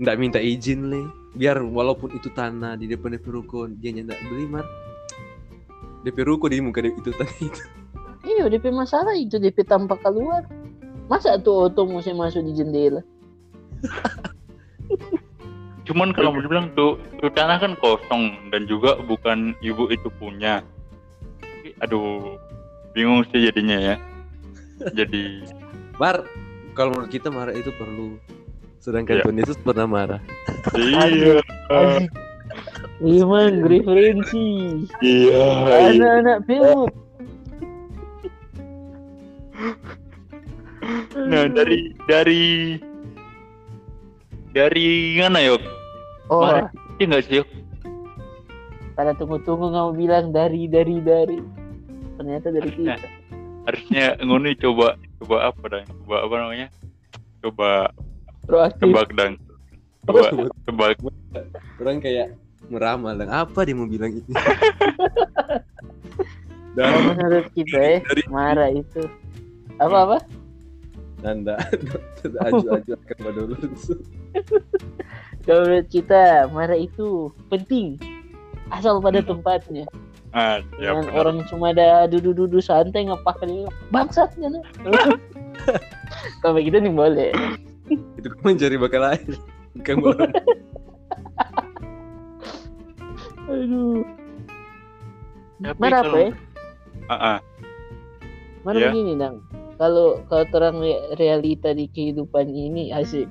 nggak 0.00 0.16
minta 0.16 0.40
izin 0.40 0.88
le 0.88 1.04
biar 1.34 1.62
walaupun 1.62 2.18
itu 2.18 2.26
tanah 2.34 2.74
di 2.74 2.90
depan 2.90 3.14
DP 3.14 3.26
ruko 3.30 3.70
dia 3.70 3.94
nyendak 3.94 4.18
beli 4.26 4.50
mar 4.50 4.66
DP 6.02 6.26
ruko 6.26 6.50
di 6.50 6.58
muka 6.58 6.82
itu 6.82 7.14
tadi 7.14 7.46
itu 7.46 7.62
iya 8.26 8.48
DP 8.48 8.72
masalah 8.72 9.16
itu 9.16 9.40
DP 9.40 9.64
tampak 9.64 10.00
keluar. 10.04 10.44
Masa 11.10 11.34
tuh 11.42 11.66
oto 11.66 11.90
mesti 11.90 12.14
masuk 12.14 12.46
di 12.46 12.54
jendela? 12.54 13.02
Cuman 15.90 16.14
kalau 16.14 16.30
mau 16.30 16.38
dibilang 16.38 16.70
tuh, 16.78 17.02
tuh 17.18 17.34
tanah 17.34 17.58
kan 17.58 17.74
kosong 17.82 18.38
dan 18.54 18.70
juga 18.70 18.94
bukan 19.02 19.58
ibu 19.58 19.90
itu 19.90 20.06
punya. 20.22 20.62
Aduh, 21.82 22.38
bingung 22.94 23.26
sih 23.34 23.42
jadinya 23.42 23.74
ya. 23.74 23.96
Jadi 24.98 25.50
mar 25.98 26.22
kalau 26.78 26.94
menurut 26.94 27.10
kita 27.10 27.26
marah 27.26 27.58
itu 27.58 27.74
perlu 27.74 28.14
sedangkan 28.80 29.20
Iya. 29.20 29.24
Tuhan 29.28 29.38
Yesus 29.44 29.58
pernah 29.60 29.86
marah 29.86 30.20
iya, 30.76 31.38
Memang 33.00 33.64
referensi. 33.64 34.84
iya, 35.00 35.46
Anak-anak 35.88 36.38
film. 36.44 36.88
Nah 41.16 41.44
dari 41.48 41.96
dari 42.04 42.76
dari 44.52 45.16
mana 45.16 45.40
yok? 45.40 45.62
Oh, 46.28 46.44
Marah. 46.44 46.68
Iya 47.00 47.04
nggak 47.08 47.24
sih 47.24 47.36
yok? 47.40 47.48
pada 49.00 49.16
tunggu-tunggu 49.16 49.72
kamu 49.72 49.90
bilang 49.96 50.28
dari 50.28 50.68
dari 50.68 51.00
dari. 51.00 51.40
Ternyata 52.20 52.52
dari 52.52 52.68
kita. 52.68 53.00
Harusnya 53.64 54.04
ngoni 54.20 54.52
coba 54.60 55.00
coba 55.24 55.36
apa 55.48 55.64
dong? 55.72 55.88
Coba 56.04 56.16
apa 56.28 56.34
namanya? 56.36 56.68
Coba 57.40 57.70
Proaktif. 58.46 58.82
tebak 58.82 59.08
dong. 59.16 59.34
Coba 60.06 60.28
tebak. 60.64 60.96
orang 61.80 61.98
kayak 62.00 62.28
meramal 62.70 63.16
dan 63.18 63.28
apa 63.32 63.66
dia 63.66 63.74
mau 63.74 63.88
bilang 63.88 64.14
ini 64.14 64.30
dan 66.78 66.86
menurut 67.02 67.50
kita 67.50 67.78
ya, 67.78 67.96
dari 68.08 68.24
marah 68.30 68.70
itu 68.70 69.02
apa-apa? 69.82 70.22
Nanda 71.20 71.58
aju-aju 72.46 72.92
akan 73.00 73.16
dulu 73.34 73.54
Kalau 75.44 75.60
menurut 75.66 75.88
kita 75.90 76.46
marah 76.52 76.78
itu 76.78 77.32
penting 77.50 77.96
asal 78.70 79.02
pada 79.02 79.18
tempatnya. 79.24 79.84
Ah, 80.30 80.62
ya 80.78 80.94
orang 80.94 81.42
cuma 81.50 81.74
ada 81.74 82.06
duduk-duduk 82.06 82.62
santai 82.62 83.02
ngepak 83.10 83.42
bangsat 83.90 84.30
kan. 84.38 84.62
Kalau 86.38 86.54
begitu 86.54 86.78
nih 86.78 86.94
boleh. 86.94 87.34
Itu 88.16 88.26
kan 88.26 88.40
mencari 88.44 88.76
bakal 88.76 89.02
lain 89.02 89.28
bukan 89.76 89.96
bola 89.98 90.26
Aduh. 93.50 94.06
Tapi 95.58 95.76
Marah 95.76 96.00
apa 96.00 96.16
ya? 96.16 96.30
Ah, 97.10 97.14
ah. 97.14 97.38
Mana 98.62 98.78
Iya. 98.78 98.88
begini 98.92 99.12
dang. 99.18 99.42
Kalau 99.74 100.22
kalau 100.28 100.44
terang 100.48 100.78
re- 100.78 101.18
realita 101.18 101.74
di 101.74 101.90
kehidupan 101.90 102.46
ini 102.46 102.94
asik. 102.94 103.26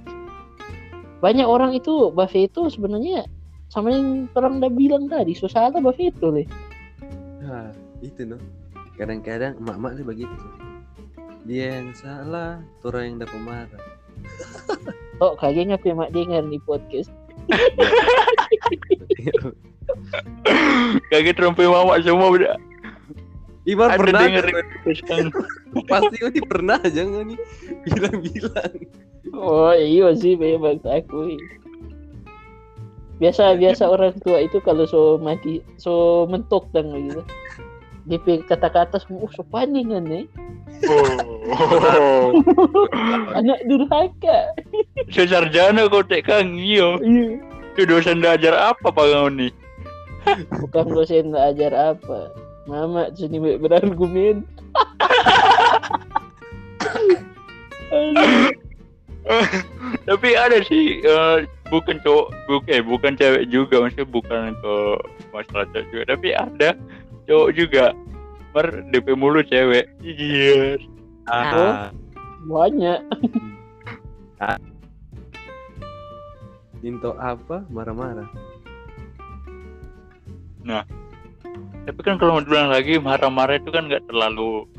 Banyak 1.19 1.47
orang 1.47 1.71
itu 1.71 2.11
Buffet 2.11 2.51
itu 2.51 2.67
sebenarnya 2.67 3.23
sama 3.69 3.93
yang 3.93 4.27
orang 4.33 4.59
udah 4.59 4.71
bilang 4.71 5.05
tadi, 5.07 5.31
so 5.31 5.47
salah 5.47 5.71
Buffet 5.73 6.11
itu 6.11 6.27
leh. 6.29 6.47
nah 7.39 7.71
itu 7.99 8.21
no 8.21 8.37
kadang-kadang 8.93 9.57
emak-emak 9.57 9.97
nih 9.97 10.05
begitu 10.05 10.35
dia 11.43 11.81
yang 11.81 11.89
salah 11.97 12.61
orang 12.85 13.03
yang 13.09 13.17
dapat 13.17 13.39
marah 13.41 13.83
Oh, 15.19 15.35
kagak 15.35 15.67
ngapain 15.67 15.99
mak 15.99 16.15
dengar 16.15 16.47
nih 16.47 16.63
podcast. 16.63 17.11
Kaget 21.11 21.37
rompi 21.41 21.65
mama 21.67 21.99
semua 21.99 22.29
udah 22.31 22.55
Ibar 23.67 23.91
ada 23.93 23.99
pernah 24.01 24.21
denger 24.25 24.45
kan? 24.49 25.25
pasti 25.85 26.17
ini 26.23 26.41
pernah 26.41 26.79
jangan 26.81 27.27
nih 27.27 27.39
bilang-bilang 27.85 28.73
Oh 29.35 29.75
iya 29.75 30.09
sih 30.17 30.33
memang 30.33 30.81
takui. 30.81 31.37
Biasa 33.19 33.59
biasa 33.59 33.83
orang 33.85 34.15
tua 34.23 34.41
itu 34.41 34.57
kalau 34.63 34.87
so 34.87 35.19
mati 35.19 35.61
so 35.77 36.25
mentok 36.25 36.71
dan 36.73 36.89
gitu. 36.95 37.21
DP 38.09 38.47
kata-kata 38.49 38.97
semua 38.97 39.27
oh, 39.27 39.31
so 39.35 39.45
paningan 39.45 40.07
nih. 40.07 40.25
Oh. 40.87 42.31
Anak 43.35 43.59
durhaka. 43.67 44.53
Sesarjana 45.11 45.89
kau 45.91 46.05
tek 46.05 46.23
kang 46.29 46.55
iyo. 46.55 47.01
Iya. 47.03 47.41
Itu 47.75 47.87
dosen 47.87 48.23
ajar 48.23 48.55
apa 48.55 48.87
pak 48.91 49.05
kau 49.07 49.27
nih? 49.27 49.51
Bukan 50.63 50.85
dosen 50.93 51.35
ajar 51.35 51.95
apa. 51.95 52.31
Mama 52.69 53.09
sini 53.17 53.39
berargumen. 53.57 54.45
Tapi 60.09 60.29
ada 60.33 60.57
sih 60.65 61.05
eh, 61.05 61.37
bukan 61.69 62.01
cowok 62.01 62.27
bukan 62.49 62.69
eh, 62.73 62.81
bukan 62.81 63.13
cewek 63.13 63.45
juga 63.53 63.85
maksudnya 63.85 64.09
bukan 64.09 64.57
ke 64.57 64.75
masalah 65.29 65.65
cewek 65.69 65.87
juga 65.93 66.03
tapi 66.17 66.29
ada 66.33 66.69
cowok 67.29 67.49
juga 67.53 67.93
Mar 68.49 68.67
DP 68.89 69.13
mulu 69.13 69.45
cewek. 69.45 69.85
Iya. 70.01 70.81
Ah, 71.29 71.93
banyak. 72.49 72.99
Minto 76.81 77.11
apa? 77.19 77.67
Marah-marah. 77.69 78.29
tapi 81.89 82.05
kan 82.05 82.21
kalau 82.21 82.37
mau 82.37 82.43
dibilang 82.45 82.69
lagi 82.69 83.01
marah-marah 83.01 83.57
itu 83.57 83.73
kan 83.73 83.89
nggak 83.89 84.05
terlalu 84.05 84.69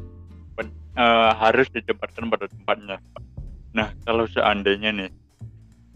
pen- 0.54 0.70
eh, 0.94 1.32
harus 1.34 1.66
ditempatkan 1.74 2.30
pada 2.30 2.46
tempatnya. 2.46 3.02
Nah 3.74 3.90
kalau 4.06 4.30
seandainya 4.30 4.94
nih 4.94 5.10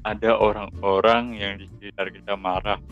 ada 0.02 0.34
orang-orang 0.34 1.38
yang 1.38 1.62
di 1.62 1.70
sekitar 1.78 2.10
kita 2.10 2.34
marah 2.34 2.82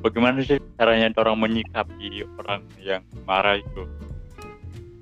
bagaimana 0.00 0.40
sih 0.40 0.56
caranya 0.80 1.12
orang 1.20 1.36
menyikapi 1.44 2.24
orang 2.40 2.64
yang 2.80 3.04
marah 3.28 3.60
itu? 3.60 3.84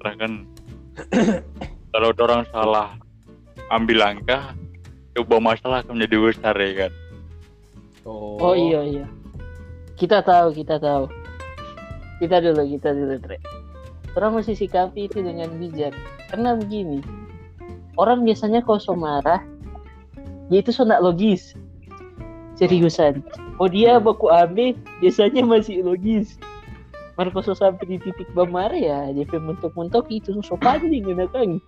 Karena 0.03 0.15
kan 0.19 0.33
kalau 1.95 2.11
orang 2.19 2.43
salah 2.51 2.99
ambil 3.71 4.03
langkah 4.03 4.57
coba 5.15 5.37
masalah 5.39 5.87
akan 5.87 5.95
menjadi 6.01 6.17
besar 6.19 6.55
ya 6.59 6.73
kan? 6.87 6.93
Oh. 8.03 8.57
Iya 8.57 8.81
iya. 8.83 9.07
Kita 9.95 10.25
tahu 10.25 10.51
kita 10.57 10.83
tahu. 10.83 11.07
Kita 12.19 12.43
dulu 12.43 12.63
kita 12.67 12.91
dulu 12.91 13.15
Tre. 13.23 13.39
Orang 14.19 14.43
mesti 14.43 14.59
sikapi 14.59 15.07
itu 15.07 15.23
dengan 15.23 15.55
bijak. 15.57 15.95
Karena 16.33 16.59
begini 16.59 16.99
orang 17.95 18.25
biasanya 18.25 18.65
kalau 18.65 18.81
so 18.81 18.97
marah 18.97 19.45
dia 20.51 20.65
itu 20.65 20.75
so 20.75 20.83
logis. 20.83 21.55
Seriusan 22.59 23.25
oh 23.61 23.69
dia 23.69 24.01
baku 24.01 24.33
AB 24.33 24.75
biasanya 25.05 25.45
masih 25.45 25.85
logis. 25.85 26.41
Marco 27.21 27.45
so 27.45 27.53
sampai 27.53 27.85
di 27.85 27.97
titik 28.01 28.33
bermarah 28.33 28.81
ya? 28.81 28.99
Dia 29.13 29.29
mentok-mentok 29.37 30.09
itu 30.09 30.41
so 30.41 30.57
pancing 30.57 31.05
ya 31.05 31.29
kan 31.29 31.61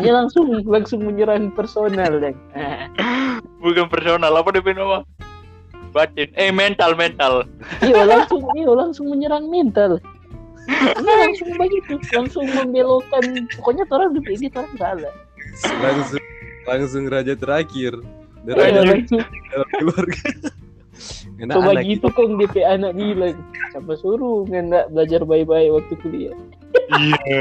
dia 0.00 0.12
langsung 0.16 0.48
langsung 0.64 1.04
menyerang 1.04 1.52
personal 1.52 2.16
dan 2.16 2.32
bukan 3.62 3.92
personal 3.92 4.32
apa 4.32 4.48
DP 4.56 4.72
nama? 4.72 5.04
Batin 5.92 6.32
eh 6.40 6.48
mental 6.48 6.96
mental. 6.96 7.44
Iya 7.84 8.08
langsung 8.08 8.40
iya 8.56 8.72
langsung 8.72 9.12
menyerang 9.12 9.52
mental. 9.52 10.00
Iya 10.96 11.12
langsung 11.28 11.50
begitu 11.60 12.00
langsung 12.16 12.48
membelokkan. 12.48 13.44
Pokoknya 13.60 13.84
orang 13.92 14.16
di 14.16 14.22
ini 14.32 14.48
orang 14.56 14.74
salah 14.80 15.14
langsung 15.84 16.24
langsung 16.64 17.04
raja 17.10 17.34
terakhir. 17.36 18.00
Iya, 18.48 18.80
raja 18.80 19.18
dalam 19.52 19.68
keluarga 19.76 20.24
enak 21.40 21.54
coba 21.56 21.70
anak 21.74 21.84
gitu 21.88 22.06
kong 22.12 22.36
DP 22.36 22.62
anak 22.62 22.92
bilang 22.94 23.36
siapa 23.72 23.92
suruh 23.96 24.44
nggak 24.46 24.92
belajar 24.92 25.20
baik-baik 25.24 25.68
waktu 25.72 25.94
kuliah? 26.04 26.36
Iya. 26.90 27.40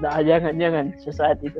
Nah 0.00 0.20
jangan 0.22 0.54
jangan 0.56 0.84
sesaat 1.00 1.40
itu. 1.42 1.58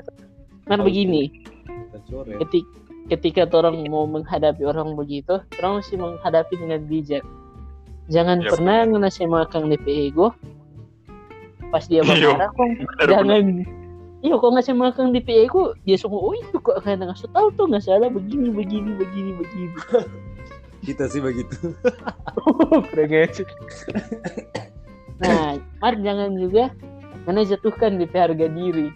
Kan 0.66 0.82
begini. 0.82 1.30
Kita 1.66 1.98
coret 2.10 2.36
ketik, 2.42 2.64
ketika 3.06 3.42
orang 3.54 3.86
mau 3.86 4.06
menghadapi 4.06 4.66
orang 4.66 4.98
begitu 4.98 5.38
orang 5.62 5.82
mesti 5.82 5.94
menghadapi 5.94 6.54
dengan 6.58 6.80
bijak. 6.86 7.24
Jangan 8.06 8.38
Ya, 8.42 8.50
pernah 8.54 8.86
ngasih 8.86 9.26
makan 9.26 9.66
DP 9.70 10.10
ego. 10.10 10.30
Pas 11.74 11.82
dia 11.90 12.06
Iya, 12.06 12.06
marah 12.06 12.50
jangan. 13.10 13.66
iya 14.22 14.34
kok 14.38 14.50
ngasih 14.54 14.74
makan 14.74 15.10
DP 15.10 15.46
ego 15.46 15.74
dia 15.82 15.98
semua 15.98 16.22
oh 16.22 16.34
itu 16.34 16.56
kok 16.62 16.78
karena 16.82 17.10
nggak 17.10 17.30
tahu 17.30 17.46
tuh 17.54 17.66
nggak 17.70 17.82
salah 17.82 18.10
begini 18.10 18.50
begini 18.54 18.94
begini 18.98 19.30
begini 19.34 19.70
kita 20.86 21.10
sih 21.10 21.18
begitu. 21.18 21.74
Nah, 25.16 25.56
Mar 25.82 25.94
jangan 25.98 26.36
juga 26.38 26.70
karena 27.26 27.42
jatuhkan 27.42 27.98
DP 27.98 28.14
harga 28.14 28.46
diri. 28.52 28.92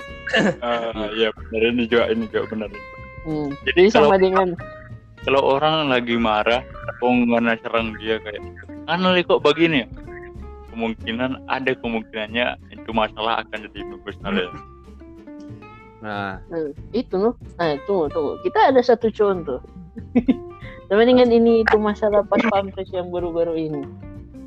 Ah, 0.62 1.10
iya 1.18 1.34
benar 1.34 1.74
ini 1.74 1.90
juga 1.90 2.06
ini 2.14 2.30
juga 2.30 2.46
benar 2.54 2.70
Hmm. 3.20 3.52
jadi 3.68 3.84
Jadi 3.84 3.92
sama 3.92 4.16
kalau 4.16 4.20
dengan 4.22 4.48
kalau 5.28 5.40
orang 5.58 5.92
lagi 5.92 6.16
marah 6.16 6.64
kok 7.02 7.04
nggak 7.04 7.60
serang 7.60 7.92
dia 8.00 8.16
kayak 8.24 8.40
kan 8.88 9.04
kok 9.04 9.42
begini 9.44 9.84
ya?" 9.84 9.88
kemungkinan 10.72 11.44
ada 11.50 11.74
kemungkinannya 11.76 12.46
itu 12.72 12.90
masalah 12.94 13.44
akan 13.44 13.68
jadi 13.68 13.80
besar 14.06 14.32
ya 14.32 14.48
nah 16.00 16.40
Hmm, 16.48 16.72
itu 16.96 17.12
loh. 17.12 17.36
Nah, 17.60 17.76
tunggu, 17.84 18.08
tunggu. 18.08 18.40
Kita 18.40 18.72
ada 18.72 18.80
satu 18.80 19.12
contoh. 19.12 19.60
Sama 20.90 21.06
dengan 21.06 21.30
ini 21.30 21.62
itu 21.62 21.78
masalah 21.78 22.26
pas 22.26 22.42
pampres 22.50 22.90
yang 22.90 23.14
baru-baru 23.14 23.54
ini. 23.54 23.82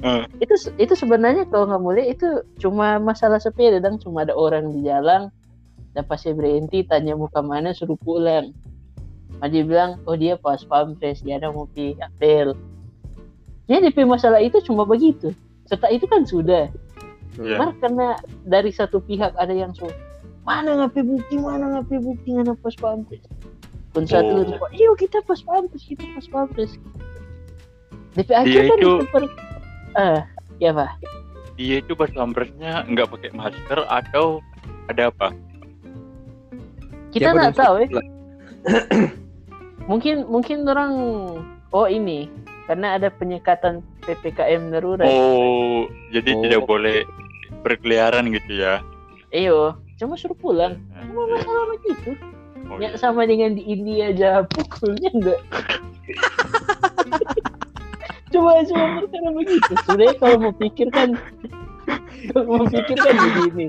Hmm. 0.04 0.28
Itu 0.44 0.60
itu 0.76 0.92
sebenarnya 0.92 1.48
kalau 1.48 1.72
nggak 1.72 1.80
boleh 1.80 2.06
itu 2.12 2.44
cuma 2.60 3.00
masalah 3.00 3.40
sepeda 3.40 3.80
dan 3.80 3.96
cuma 3.96 4.28
ada 4.28 4.36
orang 4.36 4.76
di 4.76 4.84
jalan 4.84 5.32
dan 5.96 6.04
pas 6.04 6.20
saya 6.20 6.36
berhenti 6.36 6.84
tanya 6.84 7.16
mau 7.16 7.32
ke 7.32 7.40
mana 7.40 7.72
suruh 7.72 7.96
pulang. 7.96 8.52
Dia 9.40 9.64
bilang 9.64 10.04
oh 10.04 10.20
dia 10.20 10.36
pas 10.36 10.60
pampres 10.68 11.24
dia 11.24 11.40
ada 11.40 11.48
mau 11.48 11.64
pergi 11.72 11.96
apel. 12.04 12.52
Jadi 13.72 14.04
masalah 14.04 14.44
itu 14.44 14.60
cuma 14.68 14.84
begitu. 14.84 15.32
Setelah 15.64 15.96
itu 15.96 16.04
kan 16.12 16.28
sudah. 16.28 16.68
Iya. 17.40 17.56
Mar 17.56 17.72
karena 17.80 18.20
dari 18.44 18.70
satu 18.76 19.00
pihak 19.00 19.32
ada 19.40 19.56
yang 19.56 19.72
so 19.72 19.88
mana 20.44 20.76
ngapain 20.76 21.08
bukti 21.08 21.40
mana 21.40 21.80
ngapain 21.80 22.04
bukti 22.04 22.30
mana 22.36 22.52
pas 22.60 22.76
pampres 22.76 23.24
pun 23.94 24.04
satu 24.04 24.42
Oh. 24.44 24.70
iya 24.70 24.90
kita 24.98 25.22
pas 25.22 25.38
pampres 25.40 25.86
kita 25.86 26.02
pas 26.12 26.26
pampres 26.28 26.72
DP 28.14 28.30
aja 28.30 28.46
Dia 28.46 28.62
kan 28.66 28.78
itu- 28.78 29.02
seperti 29.02 29.28
ah 29.94 30.20
ya 30.58 30.72
pak? 30.72 30.92
Dia 31.54 31.76
itu 31.78 31.94
pas 31.94 32.10
pampresnya 32.10 32.82
nggak 32.84 33.08
pakai 33.08 33.30
masker 33.32 33.80
atau 33.86 34.42
ada 34.88 35.10
apa? 35.10 35.30
Kita 37.10 37.30
nggak 37.30 37.54
tahu 37.54 37.74
ya 37.80 37.88
mungkin 39.92 40.26
mungkin 40.26 40.66
orang 40.66 40.92
oh 41.70 41.88
ini. 41.88 42.30
Karena 42.64 42.96
ada 42.96 43.12
penyekatan 43.12 43.84
ppkm 44.02 44.72
darurat. 44.72 45.04
Oh 45.04 45.84
jadi 46.10 46.32
Oh. 46.32 46.42
tidak 46.42 46.62
boleh 46.64 46.98
berkeliaran 47.62 48.32
gitu 48.32 48.52
ya? 48.56 48.80
Iyo 49.30 49.76
cuma 50.00 50.16
suruh 50.16 50.34
pulang. 50.34 50.80
Nah, 50.90 51.04
cuma 51.04 51.22
masalah 51.30 51.66
begitu 51.76 52.12
oh, 52.74 52.82
ya 52.82 52.90
iya. 52.94 52.98
sama 52.98 53.30
dengan 53.30 53.54
di 53.54 53.64
India 53.64 54.10
aja 54.10 54.42
pukulnya 54.50 55.10
enggak. 55.14 55.42
Cuma 58.34 58.66
cuma 58.66 58.86
perkara 58.98 59.30
begitu. 59.30 59.72
Sebenarnya 59.86 60.16
kalau 60.18 60.36
mau 60.42 60.54
pikir 60.58 60.88
kan 60.90 61.10
kalau 62.34 62.46
mau 62.50 62.66
pikir 62.66 62.98
kan 62.98 63.16
begini 63.20 63.68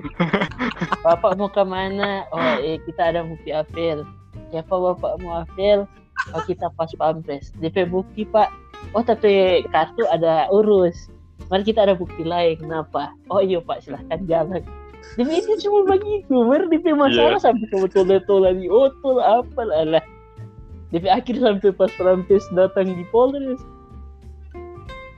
bapak 1.03 1.35
mau 1.35 1.51
ke 1.51 1.67
mana 1.67 2.23
oh 2.31 2.63
eh 2.63 2.79
kita 2.87 3.11
ada 3.11 3.27
bukti 3.27 3.51
apel 3.51 4.07
siapa 4.55 4.71
bapak 4.71 5.19
mau 5.19 5.43
apel 5.43 5.85
oh 6.33 6.43
kita 6.47 6.73
pas 6.73 6.89
pampres. 6.97 7.53
DP 7.61 7.91
bukti 7.91 8.25
pak. 8.25 8.49
Oh 8.97 9.03
tapi 9.05 9.65
kartu 9.69 10.07
ada 10.09 10.49
urus. 10.49 11.11
Mari 11.53 11.67
kita 11.67 11.85
ada 11.85 11.95
bukti 11.99 12.25
lain. 12.25 12.57
Kenapa? 12.57 13.13
Oh 13.29 13.43
iya 13.43 13.61
pak. 13.61 13.85
Silahkan 13.85 14.25
jalan 14.25 14.63
DP 15.15 15.31
itu 15.47 15.53
cuma 15.69 15.95
begitu 15.95 16.35
baru 16.35 16.67
DP 16.67 16.91
masalah 16.99 17.39
sampai 17.39 17.71
ke 17.71 17.77
betul-betul 17.79 18.43
di 18.59 18.67
otol 18.67 19.23
apa 19.23 19.63
lah 19.63 20.03
DP 20.95 21.11
akhir 21.11 21.43
sampai 21.43 21.71
pas 21.75 21.91
pampres 21.99 22.47
datang 22.55 22.87
di 22.87 23.03
Polres. 23.11 23.59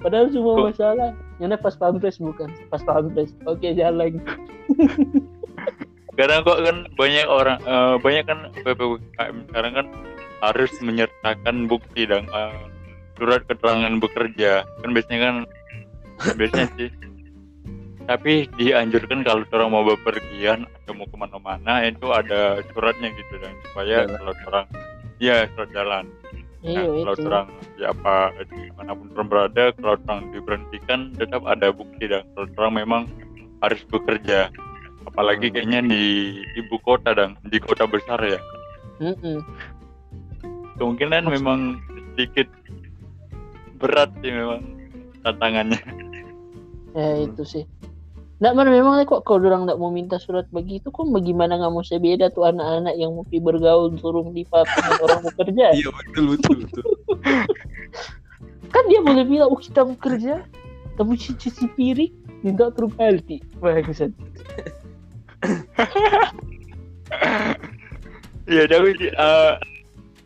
Padahal 0.00 0.32
semua 0.32 0.54
Kok- 0.56 0.66
masalah. 0.72 1.10
Yang 1.36 1.60
pas 1.60 1.76
pampres 1.76 2.16
bukan? 2.16 2.48
Pas 2.72 2.80
pampres 2.80 3.36
oke 3.44 3.68
jalan. 3.76 4.16
Karena 6.16 6.40
kok 6.40 6.64
kan 6.64 6.76
banyak 6.96 7.26
orang 7.28 7.60
eh, 7.60 7.94
banyak 8.00 8.24
kan 8.24 8.38
PPKM 8.64 9.36
sekarang 9.52 9.72
kan 9.76 9.86
harus 10.40 10.72
menyertakan 10.80 11.68
bukti 11.68 12.08
dan 12.08 12.24
eh, 12.24 12.56
surat 13.20 13.44
keterangan 13.44 14.00
bekerja. 14.00 14.64
Kan 14.80 14.96
biasanya 14.96 15.20
kan 15.20 15.36
biasanya 16.40 16.68
sih 16.80 16.88
tapi 18.06 18.46
dianjurkan 18.54 19.26
kalau 19.26 19.42
orang 19.50 19.70
mau 19.74 19.84
bepergian 19.84 20.64
atau 20.82 20.94
mau 20.94 21.06
ke 21.10 21.16
mana-mana 21.18 21.82
itu 21.82 22.06
ada 22.14 22.62
suratnya 22.70 23.10
gitu 23.14 23.34
dan 23.42 23.52
supaya 23.70 24.06
Jalan. 24.06 24.14
kalau 24.18 24.32
orang 24.46 24.66
ya 25.18 25.36
surat 25.54 25.70
jalan. 25.74 26.04
Iya 26.62 26.82
nah, 26.82 26.86
kalau 26.86 27.14
itu. 27.14 27.26
orang 27.28 27.46
di 27.76 27.82
apa 27.84 28.14
di 28.48 28.62
mana 28.74 28.90
pun 28.96 29.06
orang 29.14 29.28
berada 29.28 29.64
kalau 29.76 29.94
orang 30.06 30.20
diberhentikan 30.32 31.00
tetap 31.14 31.42
ada 31.46 31.68
bukti 31.70 32.04
dan 32.06 32.22
kalau 32.34 32.46
orang 32.62 32.74
memang 32.82 33.02
harus 33.62 33.82
bekerja. 33.90 34.50
Apalagi 35.06 35.50
Hmm. 35.50 35.54
kayaknya 35.54 35.80
di 35.86 36.04
ibu 36.58 36.76
kota 36.82 37.14
dan 37.14 37.38
di 37.46 37.58
kota 37.62 37.86
besar 37.86 38.18
ya. 38.22 38.40
Mm-mm. 38.96 39.44
kemungkinan 40.76 41.28
memang 41.28 41.80
sedikit 42.12 42.48
berat 43.76 44.08
sih 44.24 44.32
memang 44.32 44.60
tantangannya. 45.20 45.80
Ya 46.96 47.28
itu 47.28 47.42
sih 47.44 47.64
Nggak 48.36 48.52
mana 48.52 48.68
memang 48.68 49.00
kok 49.08 49.24
kalau 49.24 49.48
orang 49.48 49.64
nggak 49.64 49.80
mau 49.80 49.88
minta 49.88 50.20
surat 50.20 50.44
begitu 50.52 50.92
kok 50.92 51.08
bagaimana 51.08 51.56
nggak 51.56 51.72
mau 51.72 51.80
sebeda 51.80 52.28
tuh 52.28 52.44
anak-anak 52.44 52.92
yang 53.00 53.16
mau 53.16 53.24
bergaul 53.24 53.96
suruh 53.96 54.28
di 54.28 54.44
dengan 54.44 54.96
orang 55.08 55.20
mau 55.24 55.32
kerja 55.40 55.72
Iya 55.72 55.88
betul 55.88 56.24
betul 56.36 56.54
betul. 56.68 56.84
kan 58.76 58.84
dia 58.92 59.00
boleh 59.00 59.24
bilang 59.24 59.48
oh 59.48 59.56
kita 59.56 59.88
mau 59.88 59.96
kerja 59.96 60.44
kamu 61.00 61.16
cuci 61.16 61.48
cuci 61.48 61.64
piring 61.80 62.12
minta 62.44 62.68
terus 62.76 62.92
balik 62.92 63.40
bagusan 63.56 64.12
Iya 68.44 68.64
tapi 68.70 68.90
eh 69.00 69.52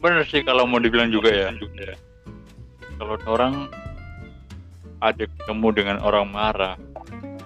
bener 0.01 0.25
sih 0.27 0.42
kalau 0.42 0.64
mau 0.64 0.81
dibilang 0.81 1.12
juga 1.12 1.31
ya. 1.31 1.49
Ya. 1.77 1.94
Kalau 2.99 3.16
orang 3.29 3.68
ada 5.01 5.25
ketemu 5.25 5.68
dengan 5.73 5.96
orang 6.05 6.29
marah, 6.29 6.77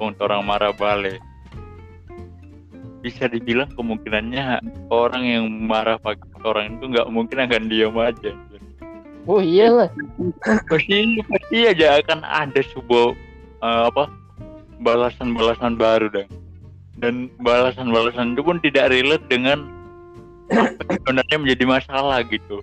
untuk 0.01 0.27
orang 0.31 0.43
marah 0.47 0.73
balik, 0.75 1.21
bisa 3.05 3.29
dibilang 3.29 3.69
kemungkinannya 3.77 4.65
orang 4.89 5.25
yang 5.29 5.45
marah 5.69 6.01
pakai 6.01 6.25
orang 6.41 6.81
itu 6.81 6.85
nggak 6.89 7.09
mungkin 7.13 7.39
akan 7.45 7.69
diam 7.69 7.93
aja. 8.01 8.33
oh 9.29 9.41
iyalah 9.45 9.89
Pasti 10.69 11.21
pasti 11.29 11.59
aja 11.69 12.01
akan 12.01 12.25
ada 12.25 12.61
sebuah 12.73 13.13
eh, 13.61 13.83
apa 13.93 14.09
balasan-balasan 14.81 15.77
baru 15.77 16.09
dan 16.09 16.29
dan 16.97 17.15
balasan-balasan 17.45 18.33
itu 18.33 18.43
pun 18.45 18.57
tidak 18.65 18.89
relate 18.89 19.25
dengan 19.29 19.69
apa 20.53 20.93
sebenarnya 21.01 21.37
menjadi 21.41 21.65
masalah 21.65 22.21
gitu. 22.29 22.61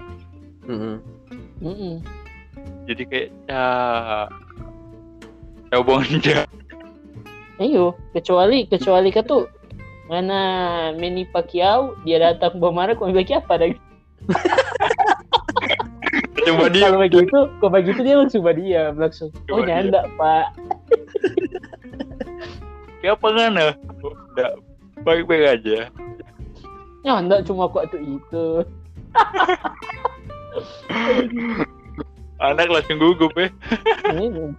Mm-mm. 0.65 1.01
Mm-mm. 1.61 1.95
jadi 2.85 3.03
kayak 3.09 3.29
ya 3.49 3.65
aja 5.77 6.37
Ayo, 7.61 7.93
kecuali 8.09 8.65
kecuali 8.65 9.13
tuh 9.13 9.45
mana 10.09 10.39
Manny 10.97 11.29
Pacquiao 11.29 11.93
dia 12.03 12.17
datang 12.17 12.57
bermarah 12.57 12.97
kau 12.97 13.07
bagi 13.13 13.37
apa 13.37 13.53
dah? 13.61 13.69
coba 16.41 16.65
dia 16.73 16.89
Kalau 16.89 16.99
begitu, 16.99 17.37
kalau 17.61 17.71
begitu 17.71 17.99
dia 18.01 18.15
langsung 18.17 18.41
diam 18.43 18.97
langsung. 18.97 19.29
Oh 19.53 19.61
Coba 19.61 19.61
diam. 19.61 19.69
nyanda 19.69 20.01
pak. 20.17 20.47
kayak 23.01 23.17
apa 23.17 23.27
kan 23.33 23.51
ya 23.57 23.69
udah 24.05 24.49
baik-baik 25.01 25.45
aja 25.57 25.77
Nyanda 27.01 27.41
cuma 27.45 27.65
kok 27.69 27.89
tuh 27.89 28.01
itu. 28.01 28.45
anak 32.41 32.69
langsung 32.73 32.97
gugup 32.97 33.33
ya. 33.37 33.49
Hmm. 34.09 34.53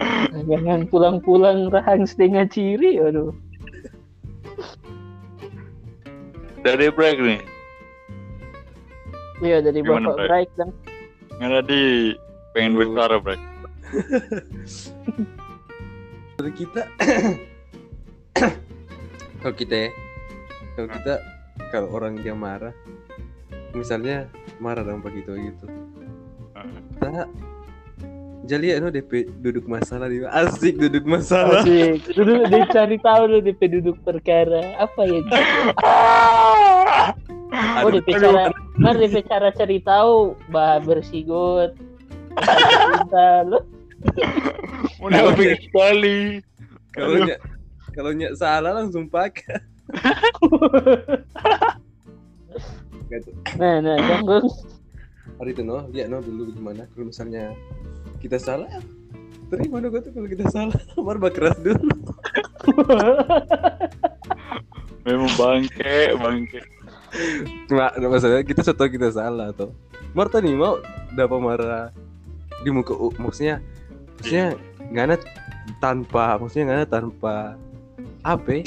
Jangan 0.50 0.90
pulang-pulang 0.90 1.70
rahang 1.70 2.08
setengah 2.08 2.48
ciri, 2.50 2.98
aduh. 2.98 3.30
dari 6.64 6.88
break 6.88 7.20
nih 7.20 7.44
Iya 9.44 9.60
dari 9.60 9.84
Gimana, 9.84 10.08
bapak 10.08 10.16
Bray? 10.16 10.28
Bright 10.32 10.50
dan 10.56 10.72
nggak 11.36 11.52
tadi 11.60 11.82
pengen 12.56 12.80
bersuara 12.80 13.20
break 13.20 13.36
Kalau 16.34 16.50
kita 16.50 16.82
kalau 19.40 19.54
kita 19.54 19.74
ya, 19.86 19.90
kalau 20.74 20.88
kita 20.90 21.14
kalau 21.70 21.88
orang 21.94 22.18
dia 22.18 22.34
marah, 22.34 22.74
misalnya 23.70 24.26
marah 24.58 24.82
dong 24.82 24.98
begitu 24.98 25.30
gitu. 25.38 25.70
Kita 26.98 27.30
jadi 28.44 28.76
ya 28.76 28.76
no 28.80 28.92
DP 28.92 29.28
duduk 29.40 29.64
masalah 29.64 30.12
di 30.12 30.20
asik 30.24 30.76
duduk 30.76 31.04
masalah. 31.08 31.64
Asik. 31.64 32.04
Dulu 32.12 32.44
dia 32.52 32.64
cari 32.68 32.96
tahu 33.00 33.22
dulu 33.28 33.40
DP 33.40 33.60
duduk 33.80 33.96
perkara 34.04 34.76
apa 34.80 35.02
ya? 35.04 35.20
Oh 37.54 37.86
Aduh, 37.86 38.02
DP 38.02 38.18
cara, 38.18 38.50
mar 38.80 38.98
DP 38.98 39.22
cara 39.30 39.48
cari 39.54 39.78
tahu 39.78 40.34
bah 40.50 40.82
bersigot. 40.82 41.76
Cinta 42.34 43.46
lu. 43.46 43.62
munafik 45.00 45.64
sekali 45.64 46.44
kalau 46.92 47.24
nyak 47.24 47.38
kalau 47.94 48.10
nyak 48.12 48.32
salah 48.36 48.72
langsung 48.74 49.06
pakai. 49.08 49.60
Gitu. 53.08 53.30
Nah, 53.54 53.78
nah, 53.78 53.94
tunggu. 53.94 54.42
Hari 55.38 55.54
itu 55.54 55.62
no, 55.62 55.86
lihat 55.94 56.10
no 56.10 56.18
dulu 56.18 56.50
gimana 56.50 56.90
kalau 56.90 57.06
misalnya 57.06 57.54
kita 58.24 58.40
salah 58.40 58.66
terima 59.52 59.78
gue 59.84 60.00
tuh 60.00 60.10
kalau 60.10 60.26
kita 60.26 60.44
salah. 60.48 60.74
Marah 61.04 61.30
keras 61.30 61.54
dulu. 61.60 61.92
Memang 65.04 65.32
bangke 65.36 66.16
bangke. 66.16 66.60
Ada 67.68 68.06
masalah 68.08 68.42
kita 68.42 68.64
setelah 68.64 68.90
kita 68.90 69.08
salah 69.12 69.52
atau 69.52 69.70
Marta 70.16 70.40
nih 70.40 70.56
mau 70.56 70.80
dapat 71.14 71.38
marah 71.38 71.92
di 72.64 72.70
muka 72.72 72.96
u- 72.96 73.12
maksudnya 73.20 73.60
maksudnya 74.16 74.56
nggak 74.90 75.04
ada 75.10 75.16
tanpa 75.78 76.40
maksudnya 76.40 76.64
nggak 76.70 76.78
ada 76.80 76.88
tanpa 76.88 77.34
apa 78.24 78.48
ya? 78.50 78.62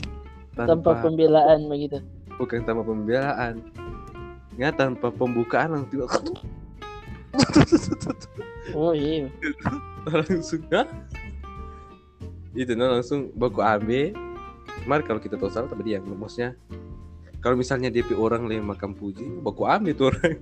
Tanpa 0.54 1.02
pembelaan 1.02 1.60
begitu. 1.68 1.98
bukan 2.38 2.62
tanpa 2.64 2.84
pembelaan. 2.86 3.56
Nggak 4.56 4.74
tanpa 4.78 5.08
pembukaan 5.10 5.90
tiba 5.90 6.06
Oh 8.76 8.92
iya. 8.92 9.28
langsung 10.08 10.64
Hah? 10.72 10.88
itu 12.58 12.74
no 12.74 12.90
langsung 12.90 13.30
baku 13.38 13.62
ambil 13.62 14.18
mari 14.90 15.06
kalau 15.06 15.22
kita 15.22 15.38
tahu 15.38 15.52
salah 15.54 15.70
tapi 15.70 15.94
dia 15.94 16.02
maksudnya 16.02 16.58
kalau 17.38 17.54
misalnya 17.54 17.94
DP 17.94 18.18
orang 18.18 18.50
lain 18.50 18.66
makan 18.66 18.98
puji 18.98 19.30
baku 19.46 19.70
ambil 19.70 19.94
tuh 19.94 20.10
orang 20.10 20.42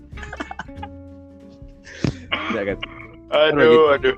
ya 2.55 2.61
kan 2.71 2.77
aduh 3.35 3.91
aduh 3.99 4.15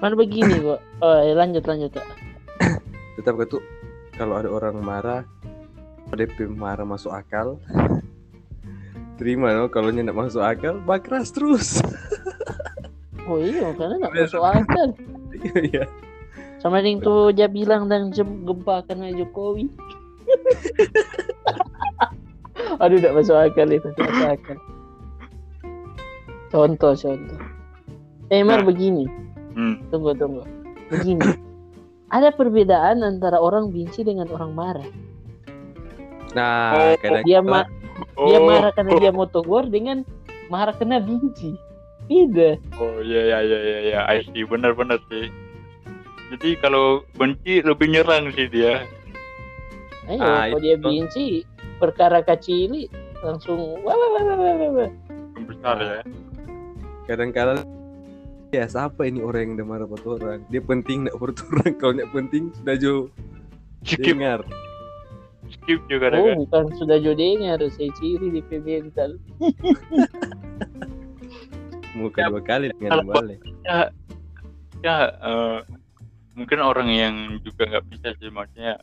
Mana 0.00 0.16
begini 0.16 0.64
kok. 0.64 0.80
Oh, 1.04 1.20
ya, 1.20 1.36
lanjut 1.36 1.60
lanjut. 1.68 1.92
Kak. 1.92 2.08
tetap 3.20 3.36
itu 3.36 3.60
kalau 4.16 4.40
ada 4.40 4.48
orang 4.48 4.80
marah 4.80 5.28
DP 6.08 6.48
marah 6.48 6.88
masuk 6.88 7.12
akal 7.12 7.60
terima 9.20 9.52
no 9.52 9.68
kalau 9.68 9.92
nggak 9.92 10.16
masuk 10.16 10.40
akal 10.40 10.80
bakras 10.80 11.28
terus 11.34 11.84
Oh 13.28 13.38
iya, 13.38 13.68
karena 13.76 13.94
nggak 14.00 14.14
masuk 14.16 14.42
akal. 14.42 14.88
Iya. 15.68 15.84
Sama 16.58 16.82
yang 16.82 16.98
tuh 16.98 17.30
dia 17.30 17.46
bilang 17.46 17.86
dan 17.86 18.10
jem 18.10 18.42
gempa 18.42 18.82
karena 18.88 19.14
Jokowi. 19.14 19.70
Aduh, 22.82 22.96
nggak 22.98 23.14
masuk 23.14 23.36
akal 23.38 23.68
itu, 23.70 23.86
nggak 23.94 24.08
masuk 24.08 24.28
akal. 24.34 24.58
Contoh, 26.48 26.92
contoh. 26.96 27.38
Eh, 28.32 28.40
Mar, 28.42 28.64
Nah. 28.64 28.66
begini. 28.66 29.04
hmm. 29.54 29.92
Tunggu, 29.92 30.16
tunggu. 30.16 30.42
Begini. 30.88 31.20
Ada 32.08 32.32
perbedaan 32.32 33.04
antara 33.04 33.36
orang 33.36 33.68
benci 33.68 34.00
dengan 34.00 34.32
orang 34.32 34.56
marah. 34.56 34.88
nah 36.32 36.96
Oh, 36.96 37.20
Dia 37.24 37.40
ma 37.44 37.64
dia 38.28 38.38
Oh, 38.40 38.48
marah 38.48 38.72
karena 38.72 38.92
dia 39.00 39.12
mau 39.12 39.28
tegur 39.28 39.68
dengan 39.68 40.04
marah 40.48 40.72
karena 40.72 41.00
benci. 41.00 41.52
Beda. 42.08 42.56
oh 42.80 42.98
iya 43.00 43.20
iya 43.22 43.38
iya 43.44 43.58
iya 43.60 43.78
ya. 43.84 44.00
I 44.08 44.24
see 44.24 44.42
benar 44.42 44.72
benar 44.72 44.96
sih 45.12 45.28
jadi 46.32 46.56
kalau 46.60 47.04
benci 47.16 47.60
lebih 47.60 47.88
nyerang 47.88 48.32
sih 48.32 48.48
dia 48.48 48.84
Ayo, 50.08 50.20
Ah, 50.24 50.48
kalau 50.48 50.60
dia 50.60 50.76
itu. 50.76 50.84
benci 50.84 51.26
perkara 51.76 52.24
kecil 52.24 52.88
langsung 53.20 53.60
wah 53.84 53.92
wah 53.92 54.08
wah 54.16 54.22
wah 54.24 54.36
wah, 54.40 54.68
wah. 54.82 54.90
yang 55.36 55.44
besar 55.46 55.76
ya 55.78 56.00
kadang-kadang 57.04 57.60
ya 58.48 58.64
siapa 58.64 59.04
ini 59.04 59.20
orang 59.20 59.52
yang 59.52 59.52
udah 59.60 59.66
marah 59.68 59.86
pada 59.86 60.08
orang 60.16 60.40
dia 60.48 60.64
penting 60.64 61.04
nggak 61.04 61.16
buat 61.20 61.36
orang 61.44 61.72
kalau 61.80 61.92
nggak 62.00 62.12
penting 62.16 62.42
sudah 62.56 62.76
jauh 62.80 63.04
skip 63.84 64.00
dengar 64.16 64.40
skip 65.48 65.80
juga 65.88 66.12
Oh, 66.12 66.24
kan 66.24 66.36
bukan 66.44 66.64
sudah 66.76 66.96
jodohnya 67.00 67.56
harus 67.56 67.72
saya 67.76 67.88
ciri 67.96 68.28
di 68.32 68.40
mental. 68.60 69.16
mau 71.98 72.08
Ya, 72.14 72.30
kali 72.40 72.66
dengan 72.72 72.90
kalau- 73.02 73.14
balik 73.18 73.38
ya 74.78 74.96
eh, 75.10 75.58
mungkin 76.38 76.58
orang 76.62 76.86
yang 76.86 77.14
juga 77.42 77.66
nggak 77.66 77.84
bisa 77.90 78.14
sih 78.22 78.30
maksudnya 78.30 78.78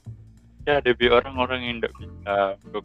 ya 0.68 0.84
ada 0.84 0.92
bi 0.92 1.08
orang-orang 1.08 1.62
yang 1.64 1.76
nggak 1.80 1.96
bisa 1.96 2.36
untuk 2.68 2.84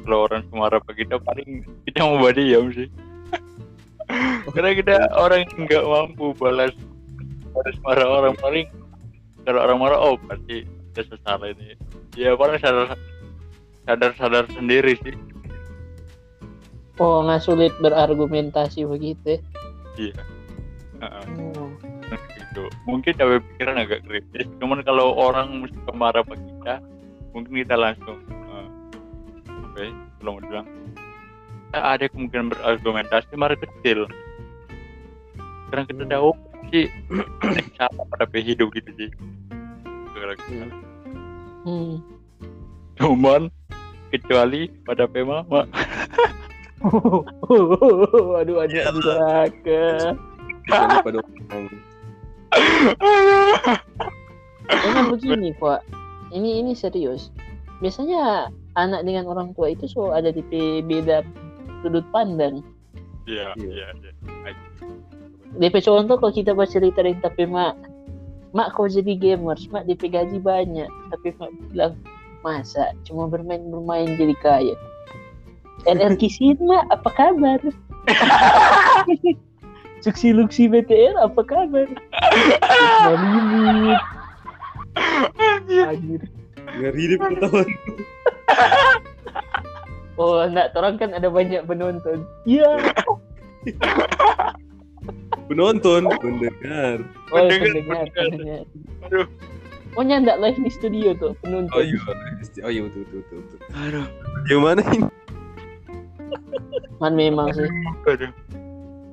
kalau 0.00 0.18
orang 0.24 0.42
semarah 0.48 0.80
apa 0.80 0.92
kita 0.96 1.20
paling 1.20 1.60
kita 1.84 2.00
mau 2.00 2.16
badi 2.16 2.56
ya 2.56 2.64
sih. 2.72 2.88
Karena 4.56 4.72
kita 4.72 4.94
orang 5.12 5.44
yang 5.44 5.68
nggak 5.68 5.84
mampu 5.84 6.32
balas 6.40 6.72
balas 7.52 7.76
marah 7.84 8.08
orang 8.08 8.34
paling 8.40 8.66
kalau 9.44 9.60
orang 9.60 9.78
marah 9.78 10.00
oh 10.00 10.16
pasti 10.24 10.64
kita 10.96 11.20
salah 11.20 11.52
ini. 11.52 11.76
Ya 12.16 12.32
paling 12.32 12.56
sadar 12.56 12.96
sadar 13.84 14.12
sadar 14.16 14.44
sendiri 14.56 14.96
sih 15.04 15.12
Oh, 17.00 17.24
nggak 17.24 17.40
sulit 17.40 17.72
berargumentasi 17.80 18.84
begitu. 18.84 19.34
ya? 19.34 19.40
iya 19.98 20.16
Heeh, 21.00 21.24
Oh. 21.32 21.68
gitu 22.36 22.66
mungkin 22.84 23.14
tapi 23.14 23.38
pikiran 23.40 23.78
agak 23.78 24.02
kritis 24.02 24.44
cuman 24.58 24.82
kalau 24.82 25.14
orang 25.14 25.62
mesti 25.62 25.78
marah 25.92 26.20
sama 26.20 26.34
kita 26.36 26.74
mungkin 27.30 27.52
kita 27.56 27.74
langsung 27.74 28.18
eh, 28.26 28.68
oke 29.46 29.84
belum 30.18 30.34
bilang 30.42 30.66
"Ah, 31.70 31.94
ada 31.94 32.10
kemungkinan 32.10 32.50
berargumentasi 32.50 33.32
marah 33.32 33.54
kecil 33.54 34.10
karena 35.70 35.86
kita 35.86 36.04
tahu 36.10 36.30
sih 36.68 36.90
cara 37.78 38.02
pada 38.10 38.26
hidup 38.34 38.68
gitu 38.74 38.90
sih 38.98 39.08
Kira-kira. 40.10 40.66
Hmm. 41.62 42.02
cuman 42.98 43.46
kecuali 44.10 44.68
pada 44.82 45.06
mama 45.06 45.64
Aduh, 48.40 48.58
ada 48.64 48.90
neraka. 48.92 50.16
Pada 50.70 51.18
orang 51.20 51.64
Emang 54.70 55.06
begini, 55.12 55.52
Pak. 55.58 55.80
Ini 56.30 56.62
ini 56.62 56.72
serius. 56.72 57.28
Biasanya 57.82 58.48
anak 58.78 59.02
dengan 59.02 59.26
orang 59.26 59.50
tua 59.56 59.72
itu 59.74 59.90
so 59.90 60.14
ada 60.14 60.30
di 60.30 60.44
pe- 60.46 60.84
beda 60.84 61.26
sudut 61.82 62.06
pandang. 62.14 62.62
iya 63.26 63.52
Iya. 63.58 63.88
iya 63.94 64.12
iya 64.46 64.52
DP 65.58 65.82
contoh 65.82 66.14
kalau 66.14 66.30
kita 66.30 66.54
baca 66.54 66.70
cerita 66.70 67.02
dari 67.02 67.18
tapi 67.18 67.42
mak, 67.42 67.74
mak 68.54 68.70
kau 68.78 68.86
jadi 68.86 69.18
gamers, 69.18 69.66
mak 69.74 69.82
DP 69.90 70.06
gaji 70.14 70.38
banyak, 70.38 70.86
tapi 71.10 71.34
mak 71.42 71.50
bilang 71.70 71.98
masa 72.46 72.94
cuma 73.02 73.26
bermain-bermain 73.26 74.14
jadi 74.14 74.34
kaya. 74.38 74.74
LR 75.86 76.14
Kisin 76.16 76.56
mak 76.60 76.84
apa 76.92 77.10
kabar? 77.12 77.60
Suksi 80.04 80.32
Luksi 80.32 80.64
BTR 80.64 81.16
apa 81.20 81.40
kabar? 81.44 81.88
Malimut. 83.04 84.00
Anjir. 85.70 86.22
ngeri 86.70 87.02
deh 87.10 87.18
ketahuan 87.18 87.66
Oh 90.20 90.44
enggak, 90.44 90.70
orang 90.76 91.00
kan 91.00 91.10
ada 91.16 91.26
banyak 91.26 91.64
penonton. 91.64 92.22
Iya. 92.44 92.78
penonton 95.48 96.06
pendengar 96.20 97.02
Oh, 97.32 97.48
Pendengar, 97.48 97.72
pendengar, 97.74 98.04
pendengar. 98.06 98.28
pendengar. 98.30 98.62
Aduh. 99.08 99.26
Oh 99.98 100.06
nyandak 100.06 100.38
live 100.38 100.54
di 100.62 100.70
studio 100.70 101.10
tuh 101.18 101.34
penonton. 101.42 101.74
oh 101.74 101.82
iya 101.82 101.98
oh 102.62 102.70
iya 102.70 102.80
betul 102.86 103.02
betul 103.02 103.18
betul, 103.26 103.38
betul. 103.42 103.58
aduh 103.74 104.06
gimana 104.46 104.80
ini 104.86 105.02
Man 107.00 107.14
memang 107.16 107.52
sih. 107.54 107.68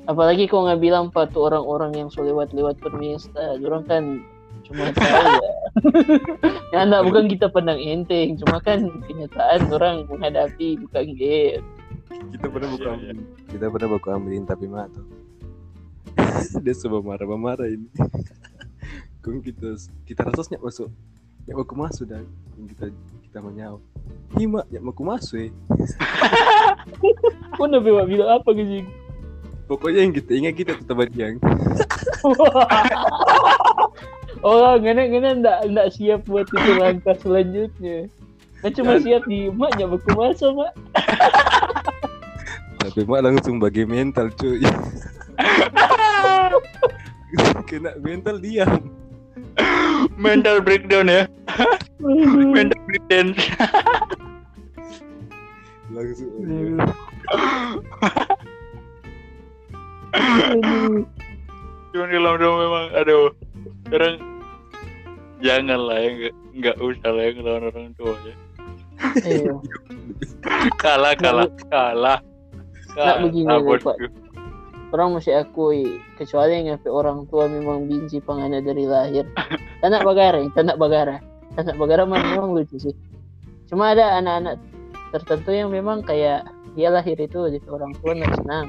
Apalagi 0.08 0.48
kau 0.48 0.64
nggak 0.64 0.80
bilang 0.80 1.12
pak 1.12 1.36
tuh 1.36 1.52
orang-orang 1.52 1.92
yang 1.96 2.08
so 2.08 2.24
lewat-lewat 2.24 2.80
permesta, 2.80 3.60
orang 3.60 3.84
kan 3.84 4.04
cuma 4.64 4.92
tahu 4.96 5.28
ya. 5.36 5.52
ya 6.76 6.80
enggak 6.88 7.04
bukan 7.08 7.24
kita 7.28 7.48
pandang 7.52 7.80
enteng, 7.80 8.40
cuma 8.40 8.60
kan 8.64 8.88
kenyataan 9.08 9.68
orang 9.72 9.96
menghadapi 10.08 10.80
bukan 10.80 11.06
game. 11.16 11.64
kita 12.32 12.48
pernah 12.48 12.70
buka 12.72 12.90
Iya, 12.98 13.12
iya. 13.14 13.24
kita 13.52 13.66
pernah 13.68 13.90
buka 14.00 14.10
ambilin 14.16 14.46
tapi 14.48 14.66
mah 14.68 14.88
tuh 14.92 15.06
dia 16.64 16.74
coba 16.86 16.98
marah 17.04 17.28
marah 17.38 17.68
ini 17.70 17.88
Kung 19.24 19.44
kita 19.44 19.76
kita 20.08 20.24
rasanya 20.24 20.60
masuk 20.64 20.88
ya 21.44 21.54
mau 21.56 21.68
masuk 21.68 22.08
dan 22.08 22.24
Kung 22.56 22.68
kita 22.68 22.92
kita 23.28 23.40
menyau 23.44 23.84
hima 24.40 24.64
ya 24.72 24.80
mau 24.80 24.96
masuk 24.96 25.48
eh 25.48 25.52
Kau 27.58 27.68
udah 27.68 27.82
bilang 27.82 28.08
bilang 28.08 28.30
apa 28.40 28.50
gitu? 28.56 28.88
pokoknya 29.68 30.00
yang 30.08 30.14
kita 30.16 30.32
ingat 30.40 30.54
kita 30.56 30.72
tetap 30.80 30.98
yang 31.14 31.36
oh, 34.48 34.74
ngana 34.80 35.02
ngana 35.12 35.30
enggak 35.44 35.58
enggak 35.68 35.88
siap 35.96 36.20
buat 36.28 36.48
itu 36.50 36.72
langkah 36.78 37.16
selanjutnya. 37.20 38.08
Kan 38.64 38.72
cuma 38.74 38.98
Dan- 38.98 39.04
siap 39.06 39.22
di 39.30 39.54
maknya 39.54 39.86
baku 39.86 40.10
masa 40.18 40.50
mak. 40.52 40.74
tapi 42.88 43.04
mak 43.04 43.20
langsung 43.20 43.60
bagi 43.60 43.84
mental 43.84 44.32
cuy 44.40 44.58
kena 47.70 47.92
mental 48.00 48.40
diam 48.40 48.88
mental 50.18 50.58
breakdown 50.60 51.08
ya 51.08 51.24
mental 52.56 52.80
breakdown 52.86 53.28
langsung. 55.88 56.30
Aduh. 56.44 56.78
cuman 61.94 62.10
kalau 62.12 62.32
udah 62.38 62.52
memang 62.60 62.86
aduh 62.94 63.28
sekarang 63.88 64.16
jangan 65.40 65.80
lah 65.80 65.98
ya 65.98 66.10
nggak 66.14 66.34
nggak 66.58 66.76
usah 66.82 67.10
lah 67.14 67.24
ya 67.24 67.32
ngelawan 67.34 67.64
orang 67.72 67.92
tua 67.96 68.14
ya 68.26 68.36
Iya. 69.22 69.54
kalah 70.82 71.14
kalah 71.14 71.46
kalah 71.70 72.20
Kalah, 72.98 73.62
bosku. 73.62 73.94
Orang 74.92 75.20
mesti 75.20 75.36
akui 75.36 76.00
kecuali 76.16 76.52
yang 76.56 76.66
ngapain 76.72 76.94
orang 76.94 77.20
tua 77.28 77.46
memang 77.48 77.88
benci 77.88 78.24
pangana 78.24 78.64
dari 78.64 78.88
lahir. 78.88 79.28
Tanak 79.84 80.02
bagara 80.04 80.42
tanak 80.56 80.78
bagara 80.80 81.18
tanak 81.54 81.76
bagara 81.76 82.04
memang 82.10 82.56
lucu 82.56 82.78
sih. 82.80 82.96
Cuma 83.68 83.92
ada 83.92 84.18
anak-anak 84.18 84.56
tertentu 85.12 85.52
yang 85.52 85.70
memang 85.72 86.04
kayak 86.04 86.48
dia 86.74 86.88
lahir 86.88 87.18
itu 87.18 87.50
jadi 87.50 87.68
orang 87.68 87.92
tua 88.00 88.12
nggak 88.16 88.34
senang. 88.44 88.68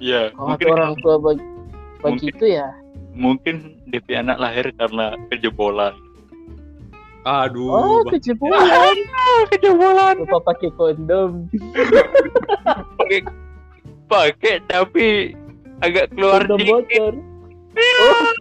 Iya, 0.00 0.32
kalau 0.32 0.56
mungkin 0.56 0.66
orang 0.72 0.94
tua 1.00 1.14
bag- 1.20 1.48
Mungkin. 2.00 2.32
begitu 2.32 2.46
ya. 2.56 2.68
mungkin 3.12 3.76
DP 3.92 4.16
anak 4.16 4.40
lahir 4.40 4.72
karena 4.80 5.12
kejebolan. 5.28 5.92
aduh 7.28 7.68
oh 7.68 8.00
kejebolan. 8.08 8.96
Kejebolan. 9.52 10.16
lupa 10.24 10.40
pakai 10.40 10.72
kondom. 10.72 11.44
Pakai 12.96 13.20
pakai 14.10 14.58
tapi 14.66 15.38
agak 15.80 16.10
keluar 16.10 16.42
dikit. 16.44 16.66
bocor 16.66 17.14
oh. 17.78 18.32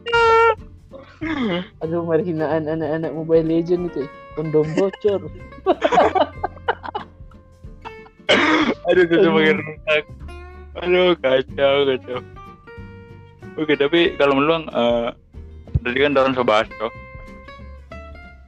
aduh 1.85 2.01
mari 2.03 2.23
hinaan 2.25 2.65
anak-anak 2.65 3.11
mobile 3.13 3.45
legend 3.45 3.93
itu 3.93 4.09
kondom 4.33 4.65
bocor 4.73 5.21
Aduh, 8.89 9.05
itu 9.05 9.29
makin 9.29 9.61
rusak. 9.61 10.03
Aduh, 10.81 11.13
kacau, 11.21 11.75
kacau. 11.85 12.19
Oke, 13.57 13.73
tapi 13.77 14.17
kalau 14.17 14.37
meluang, 14.37 14.65
eh 14.69 15.13
tadi 15.85 15.97
kan 16.01 16.17
orang 16.17 16.33
bahas 16.41 16.65
toh, 16.77 16.93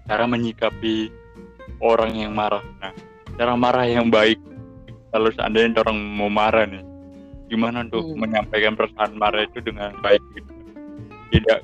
cara 0.09 0.25
menyikapi 0.25 1.13
orang 1.81 2.13
yang 2.13 2.33
marah. 2.33 2.61
Nah, 2.81 2.93
cara 3.37 3.53
marah 3.53 3.85
yang 3.85 4.09
baik. 4.09 4.37
Kalau 5.11 5.29
seandainya 5.33 5.81
orang 5.83 5.97
mau 5.99 6.31
marah 6.31 6.65
nih, 6.65 6.81
gimana 7.51 7.83
untuk 7.83 8.07
Hmm. 8.07 8.15
menyampaikan 8.15 8.79
perasaan 8.79 9.19
marah 9.19 9.43
itu 9.43 9.59
dengan 9.59 9.91
baik 9.99 10.23
gitu? 10.39 10.51
Tidak 11.35 11.59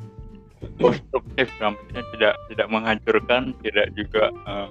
konstruktif, 0.83 1.47
maksudnya 1.63 2.03
tidak 2.11 2.33
tidak 2.51 2.67
menghancurkan, 2.67 3.55
tidak 3.63 3.87
juga 3.95 4.27
eh, 4.29 4.69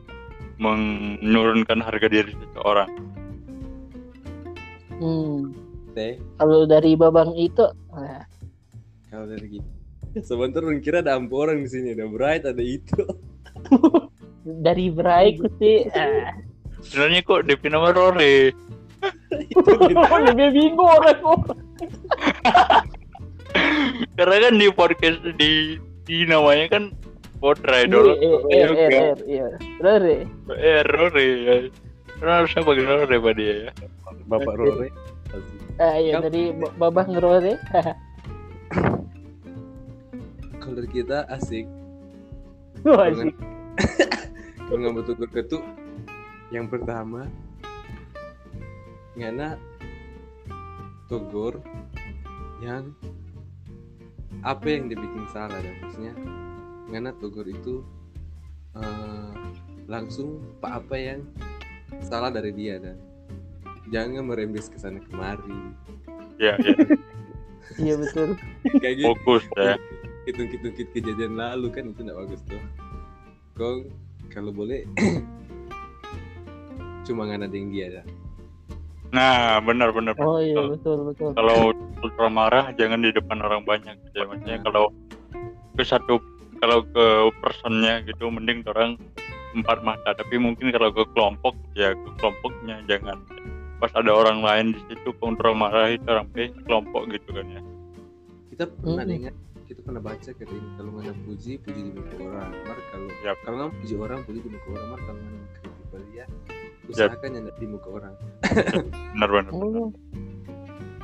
menurunkan 0.60 1.80
harga 1.80 2.06
diri 2.12 2.32
seseorang. 2.36 2.92
hmm. 5.00 5.52
kalau 6.40 6.68
dari 6.68 6.92
babang 6.96 7.32
itu 7.36 7.64
nah, 7.92 8.24
kalau 9.08 9.28
dari 9.28 9.60
gitu 9.60 9.68
sebentar 10.24 10.64
orang 10.64 10.80
kira 10.80 11.00
ada 11.04 11.16
orang 11.20 11.64
di 11.64 11.68
sini 11.68 11.92
ada 11.92 12.08
bright 12.08 12.44
ada 12.48 12.60
itu 12.64 13.04
dari 14.64 14.88
ku 15.36 15.48
sih 15.60 15.88
ah. 15.92 16.32
Sebenarnya 16.86 17.20
kok 17.26 17.44
DP 17.50 17.62
nama 17.66 17.90
Rore. 17.90 18.54
lebih 20.26 20.48
bingung 20.52 20.88
orang 20.88 21.18
kok 21.18 21.40
Karena 24.16 24.36
kan 24.48 24.54
di 24.56 24.66
podcast 24.70 25.20
di 25.36 25.76
di 26.04 26.24
namanya 26.24 26.66
kan 26.70 26.84
Iya, 27.84 27.92
dulu. 27.92 28.12
eh, 28.16 28.16
eh, 28.16 28.40
eh, 28.48 28.88
eh, 28.88 29.12
iya 29.28 29.46
Rore. 29.76 30.24
Eh 30.56 30.80
Rore 30.88 31.24
ya. 31.44 31.54
Karena 32.16 32.32
harusnya 32.40 32.64
pakai 32.64 32.84
Rore 32.84 33.16
pada 33.20 33.36
dia 33.36 33.54
ya. 33.60 33.70
bapak 34.24 34.54
Rore. 34.56 34.88
Ah 35.76 36.00
iya 36.00 36.16
dari 36.18 36.56
ba- 36.56 36.72
babah 36.80 37.04
ngerore 37.04 37.60
kalau 40.64 40.84
kita 40.88 41.28
asik. 41.28 41.68
Wah, 42.88 43.12
sih. 43.12 43.28
kalau 44.66 44.78
nggak 44.80 44.94
betul 44.96 45.14
ketuk. 45.28 45.62
Yang 46.48 46.66
pertama 46.72 47.28
ngana 49.16 49.56
tegur 51.08 51.56
yang 52.60 52.92
apa 54.44 54.66
yang 54.68 54.92
dibikin 54.92 55.24
salah 55.32 55.56
dan 55.56 55.74
maksudnya? 55.80 56.14
Ngana 56.92 57.10
tegur 57.16 57.48
itu 57.48 57.80
eh, 58.76 59.32
langsung 59.88 60.44
pak 60.60 60.84
apa 60.84 60.96
yang 61.00 61.20
salah 62.04 62.28
dari 62.28 62.52
dia 62.52 62.76
dan 62.76 63.00
jangan 63.88 64.28
merembes 64.28 64.68
ke 64.68 64.76
sana 64.76 65.00
kemari. 65.00 65.72
Ya, 66.36 66.60
ya. 66.60 66.76
iya 67.82 67.94
betul. 67.96 68.36
Kayak 68.76 68.94
gitu. 69.00 69.08
Fokus 69.16 69.44
ya. 69.56 69.80
hitung-hitung 70.28 70.74
kejadian 70.92 71.38
lalu 71.38 71.72
kan 71.72 71.88
itu 71.88 72.04
nggak 72.04 72.18
bagus 72.20 72.40
tuh. 72.44 72.60
Kau 73.56 73.80
kalau 74.28 74.52
boleh 74.52 74.84
cuma 77.08 77.24
nggak 77.24 77.46
ada 77.46 77.56
yang 77.56 77.70
dia 77.72 77.86
dah 78.02 78.25
Nah, 79.14 79.62
benar 79.62 79.94
benar. 79.94 80.14
Oh 80.18 80.42
iya 80.42 80.58
benar. 80.58 80.78
betul 80.78 80.98
betul. 81.10 81.30
Kalau 81.34 81.74
ultra 82.02 82.28
marah 82.30 82.64
jangan 82.74 83.02
di 83.02 83.10
depan 83.14 83.38
orang 83.42 83.62
banyak 83.62 83.94
gitu 84.10 84.16
ya. 84.22 84.26
Maksudnya 84.26 84.58
kalau 84.66 84.90
ke 85.76 85.82
satu 85.84 86.18
kalau 86.58 86.82
ke 86.88 87.06
personnya 87.44 88.00
gitu 88.08 88.32
mending 88.32 88.64
orang 88.66 88.96
empat 89.56 89.80
mata 89.84 90.12
tapi 90.12 90.36
mungkin 90.36 90.68
kalau 90.72 90.92
ke 90.92 91.04
kelompok 91.16 91.56
ya 91.72 91.92
ke 91.96 92.08
kelompoknya 92.20 92.80
jangan 92.88 93.20
pas 93.80 93.92
ada 93.92 94.08
orang 94.12 94.40
lain 94.40 94.66
di 94.72 94.80
situ 94.88 95.12
ultra 95.20 95.52
marah 95.52 95.92
itu 95.92 96.04
orang 96.08 96.28
eh 96.36 96.48
kelompok 96.64 97.08
gitu 97.12 97.28
kan 97.32 97.46
ya 97.48 97.60
kita 98.52 98.64
pernah 98.72 99.04
Mm-mm. 99.04 99.12
dengar 99.12 99.32
kita 99.66 99.80
pernah 99.82 100.00
baca 100.00 100.30
kata 100.32 100.52
ini 100.52 100.68
kalau 100.78 100.90
mana 100.94 101.12
puji 101.26 101.52
puji 101.60 101.80
di 101.84 101.92
muka 101.92 102.14
orang 102.24 102.52
mar 102.64 102.78
kalau 102.92 103.08
Yap. 103.24 103.36
kalau 103.44 103.56
nggak 103.60 103.72
puji 103.80 103.94
orang 104.00 104.20
puji 104.24 104.38
di 104.40 104.50
muka 104.52 104.68
orang 104.72 104.88
mar 104.88 105.00
kalau 105.04 105.20
mana 105.20 105.40
kritik 105.52 106.04
dia 106.12 106.24
usahakan 106.90 107.30
yang 107.34 107.44
di 107.58 107.66
muka 107.66 107.88
orang 107.90 108.14
benar 109.14 109.30
benar 109.30 109.52
Oh. 109.54 109.90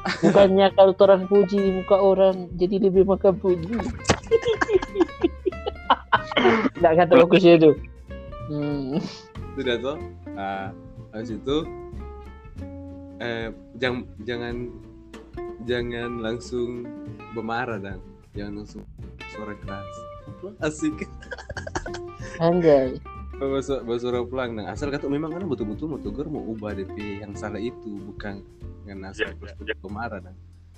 Bukannya 0.03 0.67
kalau 0.75 0.99
orang 0.99 1.31
puji 1.31 1.63
di 1.63 1.71
muka 1.79 1.95
orang 1.95 2.51
jadi 2.59 2.83
lebih 2.83 3.07
maka 3.07 3.31
puji. 3.31 3.71
Nggak 6.83 7.07
kata 7.07 7.13
bagus 7.23 7.47
itu. 7.47 7.71
Hmm. 8.51 8.99
sudah 9.55 9.77
tuh 9.81 9.97
ah 10.37 10.73
habis 11.13 11.37
itu 11.37 11.57
eh 13.21 13.49
jangan 13.79 14.03
jangan 14.25 14.55
jangan 15.69 16.11
langsung 16.19 16.89
bermarah 17.37 17.79
dan 17.79 18.03
jangan 18.35 18.65
langsung 18.65 18.83
suara 19.31 19.55
keras 19.63 19.89
asik 20.65 21.07
Anjay. 22.41 22.97
Bahasa 23.49 23.75
bahasa 23.83 24.05
orang 24.11 24.27
pulang 24.29 24.51
nah 24.55 24.71
asal 24.71 24.93
kata 24.93 25.11
memang 25.11 25.35
kan 25.35 25.43
betul-betul 25.47 25.87
mau 25.91 26.01
tegur 26.01 26.27
mau 26.29 26.43
ubah 26.43 26.77
DP 26.77 27.25
yang 27.25 27.33
salah 27.35 27.59
itu 27.59 27.99
bukan 28.13 28.43
dengan 28.83 29.11
asal 29.11 29.31
Ya, 29.31 29.55
terus 29.55 29.79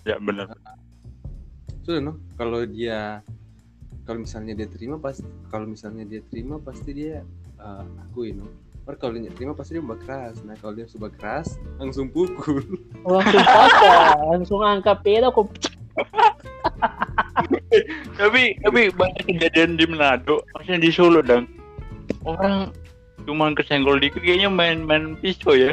ya, 0.04 0.20
benar. 0.20 0.52
Sudah 1.80 2.00
no 2.04 2.20
kalau 2.36 2.60
dia 2.68 3.24
kalau 4.04 4.20
misalnya 4.20 4.52
dia 4.52 4.68
terima 4.68 5.00
pas 5.00 5.16
kalau 5.48 5.64
misalnya 5.64 6.04
dia 6.04 6.20
terima 6.28 6.60
pasti 6.60 6.92
dia 6.92 7.24
uh, 7.56 7.88
akui 8.04 8.36
no 8.36 8.44
Or 8.84 9.00
kalau 9.00 9.16
dia 9.16 9.32
terima 9.32 9.56
pasti 9.56 9.72
dia 9.72 9.80
ubah 9.80 9.96
keras. 9.96 10.44
Nah 10.44 10.60
kalau 10.60 10.76
dia 10.76 10.84
ubah 10.84 11.08
keras 11.08 11.56
langsung 11.80 12.12
pukul. 12.12 12.60
Langsung 13.08 13.40
patah, 13.40 14.12
langsung 14.28 14.60
angkat 14.60 15.00
peda 15.00 15.32
kok. 15.32 15.48
tapi 18.20 18.54
tapi 18.62 18.80
banyak 18.94 19.24
kejadian 19.26 19.78
di 19.78 19.84
Manado 19.90 20.42
maksudnya 20.54 20.80
di 20.82 20.90
Solo 20.90 21.20
dan 21.22 21.46
orang 22.24 22.70
cuma 23.24 23.52
kesenggol 23.56 23.96
dikit 24.00 24.20
kayaknya 24.20 24.50
main-main 24.52 25.16
pisau 25.20 25.54
ya 25.56 25.72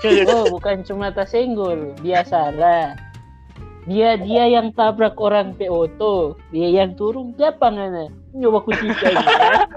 Oh, 0.00 0.48
bukan 0.48 0.80
cuma 0.80 1.12
tersenggol, 1.12 1.92
biasa 2.00 2.56
lah. 2.56 2.96
Dia 3.84 4.16
dia 4.16 4.48
yang 4.48 4.72
tabrak 4.72 5.16
orang 5.20 5.52
pe 5.52 5.68
auto, 5.68 6.40
dia 6.48 6.72
yang 6.72 6.96
turun 6.96 7.36
siapa 7.36 7.68
ngana? 7.68 8.08
Nyoba 8.32 8.64
kutika 8.64 9.12
ya. 9.12 9.68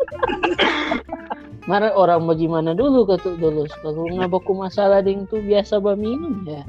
Marah 1.69 1.95
orang 1.95 2.27
bagaimana 2.27 2.75
dulu 2.75 3.07
kata 3.07 3.39
dulu 3.39 3.63
kalau 3.83 4.07
nggak 4.11 4.31
baku 4.31 4.51
masalah 4.51 4.99
ding 4.99 5.23
tuh 5.31 5.39
biasa 5.39 5.79
bah 5.79 5.95
minum 5.95 6.43
ya. 6.43 6.63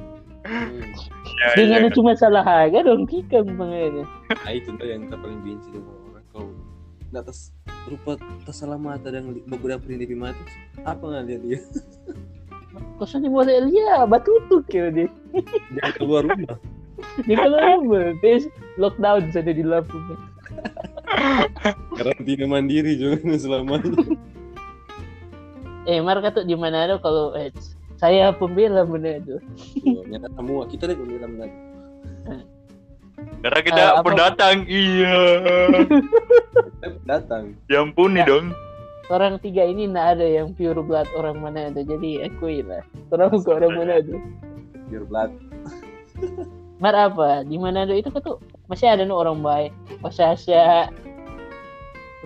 ya, 0.46 1.46
Dengan 1.58 1.90
ya, 1.90 1.94
cuma 1.94 2.14
salah 2.14 2.46
harga 2.46 2.86
dong 2.86 3.02
tikam 3.10 3.58
bangana. 3.58 4.06
nah 4.30 4.50
itu 4.54 4.70
tuh 4.70 4.86
yang 4.86 5.02
kita 5.06 5.18
paling 5.18 5.40
benci 5.42 5.68
dengan 5.74 5.94
orang 6.14 6.24
kau 6.30 6.46
nggak 7.10 7.22
tas 7.26 7.50
rupa 7.88 8.16
tas 8.48 8.56
salah 8.60 8.80
mata 8.80 9.12
dan 9.12 9.28
dapur 9.48 9.90
ini 9.92 10.04
di 10.08 10.16
mata 10.16 10.40
apa 10.84 11.02
nggak 11.04 11.24
lihat 11.28 11.40
dia 11.46 11.60
Kosan 12.98 13.22
di 13.22 13.30
boleh 13.30 13.70
lihat 13.70 14.10
batutuk 14.10 14.66
ya 14.70 14.90
dia. 14.90 15.06
jangan 15.78 15.92
keluar 15.94 16.22
rumah 16.26 16.58
Dia 17.26 17.36
kalau 17.46 17.58
rumah, 17.58 18.14
terus 18.22 18.46
lockdown 18.78 19.30
sana 19.34 19.50
di 19.50 19.62
Lampung. 19.66 20.14
karantina 21.94 22.46
mandiri 22.46 22.98
juga 22.98 23.18
selamanya 23.38 23.94
Eh, 25.84 26.00
Mar 26.00 26.16
kata 26.24 26.48
di 26.48 26.56
Manado 26.56 26.96
kalau 26.98 27.36
eh, 27.36 27.52
saya 28.00 28.32
pembela 28.32 28.88
Manado. 28.88 29.36
Tuh, 29.84 30.02
nyata 30.08 30.32
semua 30.32 30.64
kita 30.64 30.88
deh 30.88 30.96
bilang 30.96 31.36
tadi 31.36 31.54
karena 33.40 33.60
kita 33.60 33.76
Eh, 33.78 33.90
apa- 33.90 34.02
pendatang 34.02 34.56
iya. 34.64 35.16
Kita 36.64 36.88
datang 37.04 37.42
ya 37.66 37.80
ampun 37.80 38.12
nih 38.12 38.22
Ya. 38.22 38.28
dong. 38.28 38.46
Orang 39.06 39.36
tiga 39.38 39.62
ini 39.62 39.84
nggak 39.86 40.16
ada 40.16 40.26
yang 40.26 40.48
pure 40.50 40.80
blood 40.80 41.04
orang 41.12 41.36
Manado 41.36 41.76
jadi 41.78 42.24
akui 42.24 42.60
lah. 42.60 42.80
Orang 43.08 43.32
bukan 43.34 43.52
orang 43.58 43.74
Manado 43.76 44.16
biar 44.86 45.04
blood. 45.04 45.30
Mar 46.76 46.94
apa? 46.94 47.42
Di 47.42 47.56
Manado 47.56 47.92
itu 47.92 48.08
tuh 48.10 48.40
masih 48.64 48.88
ada 48.88 49.02
nih 49.02 49.12
orang 49.12 49.38
baik. 49.38 49.72
Pasasya 50.00 50.88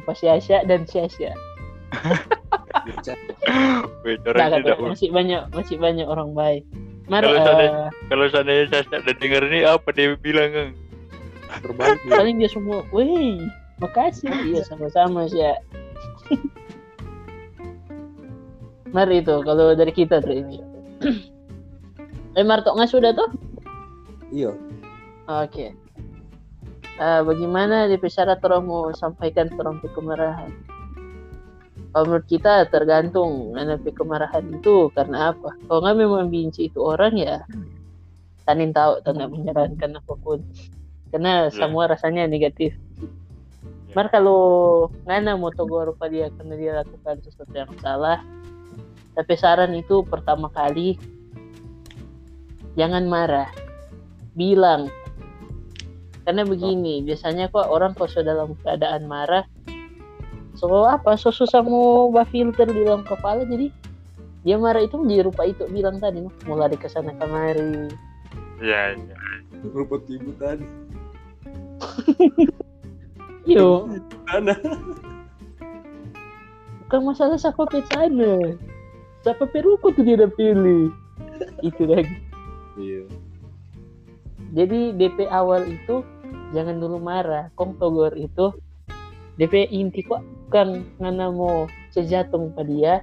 Pasasya 0.00 0.62
dan 0.64 0.87
Syasya 0.87 1.34
orang 4.24 4.38
kata, 4.46 4.56
tidak 4.61 4.78
masih 4.78 5.08
banyak 5.11 5.40
masih 5.50 5.76
banyak 5.76 6.06
orang 6.06 6.30
baik. 6.32 6.62
Mar 7.08 7.24
Kalau 7.24 7.34
eh, 7.34 7.42
seandainya- 7.42 7.90
kalau 8.06 8.24
seandainya 8.28 8.64
Sasha 8.70 8.96
udah 8.98 9.14
denger 9.16 9.42
ini 9.48 9.58
apa 9.64 9.88
dia 9.90 10.14
bilang 10.14 10.50
kan 10.50 10.68
terbalik 11.64 12.00
paling 12.06 12.37
dia 12.38 12.50
semua 12.50 12.84
wih 12.92 13.40
makasih 13.80 14.30
iya 14.48 14.61
sama-sama 14.66 15.28
sih 15.30 15.42
Mar 18.94 19.08
itu 19.12 19.44
kalau 19.44 19.76
dari 19.76 19.92
kita 19.92 20.20
tuh 20.24 20.32
ini 20.32 20.58
eh 22.38 22.44
Mar 22.44 22.61
tok 22.64 22.76
nggak 22.76 22.90
sudah 22.92 23.12
tuh 23.12 23.30
iya 24.32 24.52
Oke. 25.28 25.76
Eh, 26.98 27.20
bagaimana 27.20 27.84
di 27.84 28.00
syarat 28.00 28.40
orang 28.48 28.64
mau 28.64 28.88
sampaikan 28.96 29.52
orang 29.61 29.76
kemarahan? 29.92 30.48
Kalau 31.92 32.04
menurut 32.08 32.26
kita 32.32 32.64
tergantung 32.72 33.52
NLP 33.52 33.92
kemarahan 33.92 34.48
itu 34.56 34.88
karena 34.96 35.37
apa. 35.37 35.52
Kalau 35.68 35.84
nggak 35.84 35.96
memang 36.00 36.32
benci 36.32 36.72
itu 36.72 36.80
orang 36.80 37.12
ya, 37.20 37.44
tanin 38.48 38.72
tahu 38.72 39.04
tanda 39.04 39.28
menyarankan 39.28 40.00
apa 40.00 40.12
pun. 40.16 40.40
Karena 41.09 41.49
Ya. 41.49 41.55
semua 41.55 41.88
rasanya 41.88 42.29
negatif. 42.29 42.77
Ya. 43.88 43.94
Mar 43.97 44.12
kalau 44.12 44.40
ngana 45.09 45.40
mau 45.40 45.49
tegur 45.49 45.88
rupa 45.88 46.07
dia 46.12 46.29
karena 46.37 46.55
dia 46.61 46.73
lakukan 46.85 47.25
sesuatu 47.25 47.55
yang 47.57 47.73
salah, 47.81 48.21
tapi 49.16 49.33
saran 49.35 49.73
itu 49.73 50.05
pertama 50.05 50.53
kali 50.53 51.01
jangan 52.77 53.09
marah, 53.09 53.49
bilang. 54.37 54.92
Karena 56.29 56.44
begini 56.44 57.01
biasanya 57.01 57.49
kok 57.49 57.73
orang 57.73 57.97
kalau 57.97 58.12
sudah 58.12 58.25
dalam 58.37 58.53
keadaan 58.61 59.09
marah 59.09 59.49
so 60.53 60.85
apa 60.85 61.16
so 61.16 61.33
susah 61.33 61.64
mau 61.64 62.12
bah 62.12 62.29
filter 62.29 62.66
di 62.68 62.85
dalam 62.85 63.01
kepala 63.07 63.47
jadi 63.49 63.73
dia 64.44 64.61
marah 64.61 64.85
itu 64.85 65.01
menjadi 65.01 65.25
rupa 65.31 65.49
itu 65.49 65.64
bilang 65.73 65.97
tadi 65.97 66.21
mau 66.44 66.61
lari 66.61 66.77
ke 66.77 66.85
sana 66.85 67.16
kemari. 67.16 67.88
Ya 68.61 68.92
ya 68.92 69.16
rupa 69.73 70.03
ibu 70.05 70.37
tadi 70.37 70.68
yo. 73.59 73.88
Mana? 74.29 74.55
Bukan 76.87 77.01
masalah 77.05 77.37
siapa 77.37 77.69
sana. 77.93 78.57
Siapa 79.27 79.45
pe 79.45 79.61
rupa 79.61 79.93
tuh 79.93 80.05
dia 80.07 80.17
udah 80.17 80.31
pilih. 80.33 80.88
Itu 81.61 81.85
lagi. 81.85 82.17
Iya. 82.79 83.05
Jadi 84.57 84.97
DP 84.97 85.29
awal 85.29 85.69
itu 85.69 86.01
jangan 86.57 86.81
dulu 86.81 86.97
marah. 87.03 87.53
Kong 87.59 87.77
togor 87.77 88.17
itu 88.17 88.55
DP 89.37 89.69
inti 89.69 90.03
kok 90.03 90.25
bukan 90.49 90.88
ngana 90.99 91.29
mau 91.31 91.69
sejatung 91.93 92.51
pada 92.57 92.66
dia 92.66 92.95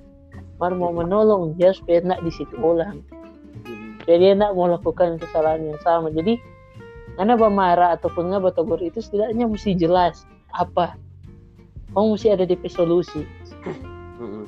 mar 0.55 0.71
mau 0.73 0.91
menolong 0.91 1.55
dia 1.55 1.75
supaya 1.75 1.99
nak 2.03 2.23
di 2.23 2.31
situ 2.31 2.55
ulang 2.59 3.03
supaya 4.01 4.17
dia 4.21 4.33
nak 4.37 4.53
mau 4.53 4.69
lakukan 4.69 5.17
kesalahan 5.17 5.73
yang 5.73 5.79
sama. 5.81 6.13
Jadi 6.13 6.37
ngana 7.15 7.39
marah 7.47 7.95
ataupun 7.95 8.31
nggak 8.31 8.55
togor 8.55 8.79
itu 8.83 8.99
setidaknya 8.99 9.47
mesti 9.47 9.71
jelas 9.75 10.27
apa. 10.51 10.99
Kamu 11.95 12.19
mesti 12.19 12.27
ada 12.35 12.43
DP 12.43 12.67
solusi 12.67 13.23
Heeh. 14.19 14.45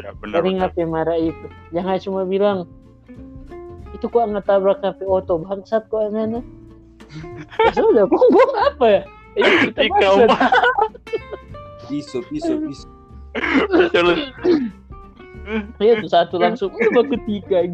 ya 0.00 0.16
benar 0.16 0.40
dari 0.40 0.50
benar. 0.56 0.72
ngapain 0.72 0.88
marah 0.88 1.18
itu? 1.20 1.46
Jangan 1.76 1.96
cuma 2.00 2.22
bilang 2.24 2.58
itu 3.92 4.06
kok 4.08 4.24
ngetabrak 4.32 4.80
ngapain? 4.80 5.08
Oto 5.08 5.44
bangsat 5.44 5.84
kok 5.92 6.08
ngana 6.08 6.40
ya 7.68 7.72
sudah 7.76 8.08
buang 8.08 8.52
apa 8.64 8.86
ya? 8.88 9.02
Ini 9.36 9.50
kita 9.68 9.80
bangsat. 9.92 10.28
mah 10.30 10.50
pisau 11.90 12.22
pisau 12.30 12.56
pisau 12.64 12.88
Jalan. 13.92 14.30
ya 15.82 15.98
tuh 15.98 16.10
satu 16.10 16.38
langsung 16.38 16.70
udah 16.70 16.90
baku 17.02 17.16
tiga 17.26 17.66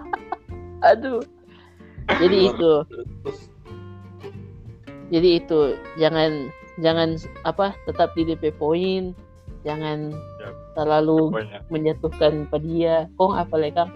aduh. 0.90 1.20
Jadi 2.10 2.36
itu 2.50 2.72
Jadi 5.10 5.42
itu 5.42 5.74
jangan 5.98 6.54
jangan 6.78 7.18
apa 7.42 7.74
tetap 7.84 8.14
di 8.14 8.22
DP 8.30 8.54
poin, 8.54 9.12
jangan 9.66 10.14
Yap. 10.40 10.54
terlalu 10.78 11.34
Banyak. 11.34 11.62
menjatuhkan 11.68 12.46
dia. 12.62 13.10
Kong 13.18 13.34
apa 13.34 13.54
lagi 13.58 13.74
Kang? 13.74 13.90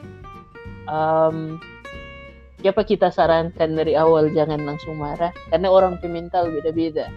Um, 0.85 1.37
siapa 2.61 2.85
kita 2.85 3.09
sarankan 3.09 3.73
dari 3.79 3.97
awal 3.97 4.29
jangan 4.35 4.61
langsung 4.67 4.99
marah 5.01 5.33
karena 5.49 5.71
orang 5.71 5.97
pemental 6.03 6.51
beda-beda. 6.51 7.09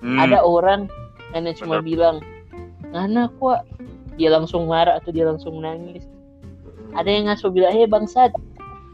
Hmm, 0.00 0.18
Ada 0.18 0.42
orang 0.42 0.88
karena 1.30 1.50
cuma 1.54 1.78
Benar. 1.80 1.86
bilang, 1.86 2.16
"Ngana 2.90 3.30
kok?" 3.38 3.60
Dia 4.14 4.30
langsung 4.30 4.70
marah 4.70 5.02
atau 5.02 5.10
dia 5.10 5.26
langsung 5.26 5.58
nangis. 5.58 6.06
Ada 6.94 7.10
yang 7.10 7.26
ngaso 7.26 7.50
bilang, 7.50 7.74
"Eh 7.74 7.86
bangsat." 7.90 8.30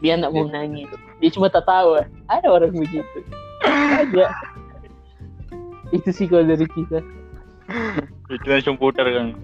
Dia 0.01 0.17
nggak 0.17 0.33
mau 0.33 0.49
nangis. 0.49 0.89
Dia 1.21 1.29
cuma 1.29 1.45
tertawa. 1.45 2.09
Ada 2.25 2.49
orang 2.49 2.73
begitu. 2.73 3.21
Ada. 3.65 4.25
Itu 5.91 6.09
sih 6.11 6.25
kalau 6.29 6.47
dari 6.47 6.65
kita. 6.71 6.99
itu 8.31 8.45
langsung 8.47 8.79
putar 8.79 9.05
kan. 9.07 9.35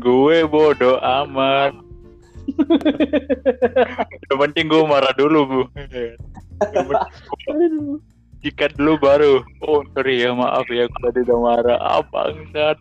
Gue 0.00 0.44
bodoh 0.48 0.96
amat. 1.00 1.76
Yang 4.26 4.38
penting 4.48 4.64
gue 4.66 4.82
marah 4.88 5.12
dulu, 5.14 5.38
Bu. 5.46 5.62
Sikat 8.40 8.74
dulu 8.80 8.96
baru. 8.96 9.44
Oh, 9.60 9.84
sorry 9.92 10.24
ya, 10.24 10.32
maaf 10.32 10.64
ya 10.72 10.88
aku 10.88 10.96
tadi 11.04 11.20
udah 11.28 11.38
marah. 11.38 11.78
Ah, 11.78 12.00
bangsat. 12.00 12.80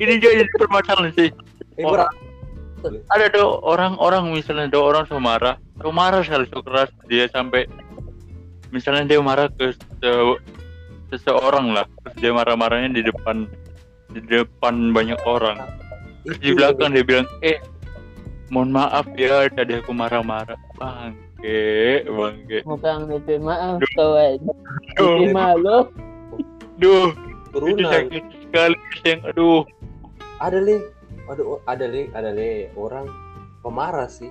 Ini 0.00 0.16
juga 0.16 0.40
jadi 0.40 0.50
permasalahan 0.56 1.12
sih. 1.12 1.28
Eh, 1.76 1.84
Orang- 1.84 2.08
ada 3.12 3.26
do 3.28 3.60
orang-orang 3.60 4.32
misalnya 4.32 4.72
do 4.72 4.80
orang 4.80 5.04
sama 5.04 5.36
marah 5.36 5.54
atau 5.76 5.92
marah 5.92 6.24
sekali 6.24 6.48
keras 6.48 6.88
dia 7.12 7.28
sampai 7.28 7.68
misalnya 8.70 9.04
dia 9.06 9.18
marah 9.22 9.50
ke 9.50 9.74
se- 9.74 10.40
seseorang 11.10 11.74
lah 11.74 11.86
terus 12.02 12.14
dia 12.22 12.30
marah-marahnya 12.30 12.90
di 12.94 13.02
depan 13.02 13.46
di 14.10 14.20
depan 14.26 14.90
banyak 14.90 15.18
orang. 15.26 15.58
Terus 16.26 16.38
di 16.42 16.48
Itu 16.54 16.56
belakang 16.58 16.90
dia 16.94 17.04
bilang 17.06 17.26
eh 17.42 17.58
mohon 18.50 18.74
maaf 18.74 19.06
ya 19.14 19.46
tadi 19.50 19.78
aku 19.78 19.94
marah-marah. 19.94 20.58
Bangke 20.78 22.06
bangke. 22.06 22.58
Mukhang 22.66 23.10
DP 23.10 23.38
maaf 23.42 23.78
kawan. 23.94 24.38
Duh. 24.98 25.18
DP 25.18 25.34
malu. 25.34 25.78
duh 26.80 27.12
itu 27.12 27.52
turunan. 27.52 27.92
sakit 27.92 28.24
sekali 28.46 28.78
yang 29.06 29.20
aduh. 29.26 29.62
Ada 30.42 30.58
le. 30.62 30.76
Ada 31.30 31.42
ada 31.66 31.86
le. 31.86 32.02
Ada 32.14 32.30
le. 32.34 32.50
Orang 32.74 33.06
pemarah 33.62 34.10
sih. 34.10 34.30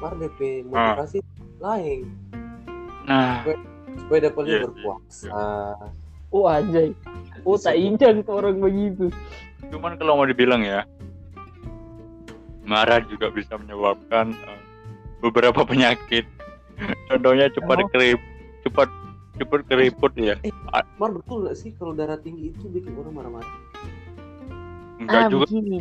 Mar 0.00 0.16
DP 0.16 0.68
motivasi 0.68 1.20
lain. 1.60 2.12
Nah 3.04 3.44
supaya 3.96 4.20
dapat 4.26 4.42
Iya, 4.44 4.50
iya, 4.50 4.62
berpuasa 4.62 5.26
Oh 6.34 6.50
anjay. 6.50 6.90
Oh 7.46 7.54
tak 7.54 7.78
injang 7.78 8.20
tuh 8.20 8.42
orang 8.42 8.58
begitu. 8.58 9.06
cuman 9.64 9.94
kalau 9.94 10.18
mau 10.18 10.26
dibilang 10.26 10.60
ya 10.60 10.82
marah 12.64 13.00
juga 13.04 13.28
bisa 13.28 13.54
menyebabkan 13.54 14.32
eh, 14.32 14.60
beberapa 15.20 15.62
penyakit 15.62 16.24
contohnya 17.08 17.48
cepat 17.50 17.76
Oh. 17.78 17.88
kerip 17.88 18.20
cepat 18.60 18.88
cepat 19.34 19.60
keriput 19.66 20.12
ya 20.14 20.36
mar 20.96 21.10
betul 21.10 21.42
nggak 21.42 21.56
sih 21.56 21.70
kalau 21.74 21.92
darah 21.92 22.16
tinggi 22.16 22.50
itu 22.50 22.64
bikin 22.66 22.94
orang 22.94 23.14
marah-marah 23.14 23.50
enggak 24.96 25.20
ah 25.20 25.28
juga 25.28 25.44
begini. 25.48 25.80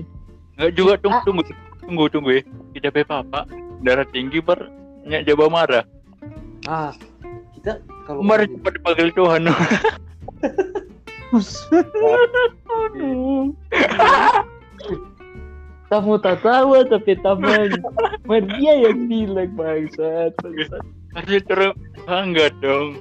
enggak 0.55 0.71
juga 0.73 0.93
tunggu 0.97 1.15
Ah. 1.15 1.23
tunggu 1.23 1.41
tunggu 1.79 2.03
tunggu 2.09 2.29
ya 2.31 2.41
kita 2.73 2.87
pe 2.89 3.01
papa 3.03 3.45
darah 3.79 4.07
tinggi 4.07 4.39
ber 4.39 4.59
nyak 5.03 5.23
marah 5.45 5.85
ah 6.65 6.91
kita 7.53 7.79
kalau 8.03 8.21
marah 8.23 8.47
cepat 8.47 8.71
dipanggil 8.79 9.09
Tuhan. 9.15 9.41
Kamu 15.89 16.13
tak 16.25 16.37
tahu 16.43 16.83
tapi 16.87 17.13
teman. 17.19 17.69
Man, 18.27 18.43
dia 18.59 18.73
yang 18.87 19.07
bilang 19.07 19.51
bangsat. 19.55 20.35
bangsat. 20.39 20.83
kasih 21.13 21.41
terus 21.45 21.73
bangga 22.09 22.49
dong 22.57 22.97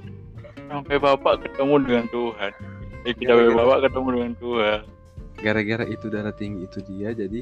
sampai 0.69 0.97
bapak 1.01 1.49
ketemu 1.49 1.75
dengan 1.81 2.05
Tuhan 2.13 2.53
eh 3.09 3.15
kita 3.17 3.33
pe 3.33 3.45
bapak 3.57 3.89
ketemu 3.89 4.09
dengan 4.13 4.33
Tuhan 4.37 4.81
gara-gara 5.41 5.85
itu 5.89 6.07
darah 6.13 6.35
tinggi 6.37 6.69
itu 6.69 6.79
dia 6.85 7.17
jadi 7.17 7.41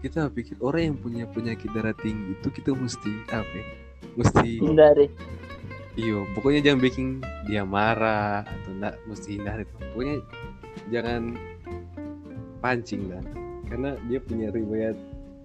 kita 0.00 0.30
pikir 0.32 0.56
orang 0.62 0.94
yang 0.94 0.96
punya 0.96 1.24
penyakit 1.28 1.68
darah 1.74 1.92
tinggi 1.98 2.38
itu 2.38 2.48
kita 2.48 2.72
mesti 2.72 3.12
apa 3.34 3.50
ya? 3.52 3.66
mesti 4.16 4.48
Hindari. 4.62 5.06
Iyo 5.98 6.22
pokoknya 6.38 6.60
jangan 6.62 6.80
bikin 6.82 7.06
dia 7.50 7.66
marah 7.66 8.46
atau 8.46 8.70
enggak 8.70 8.94
mesti 9.10 9.28
hindari 9.38 9.64
pokoknya 9.66 10.14
jangan 10.94 11.34
pancing 12.62 13.10
lah 13.10 13.22
karena 13.66 13.98
dia 14.06 14.18
punya 14.22 14.48
riwayat 14.54 14.94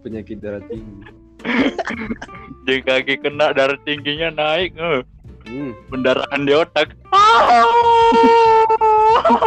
penyakit 0.05 0.37
darah 0.41 0.61
tinggi 0.69 1.05
di 2.65 2.75
kaki 2.81 3.17
kena 3.21 3.53
darah 3.57 3.77
tingginya 3.85 4.29
naik 4.33 4.77
eh. 4.77 5.01
hmm. 5.49 5.71
pendarahan 5.89 6.41
di 6.45 6.53
otak 6.53 6.93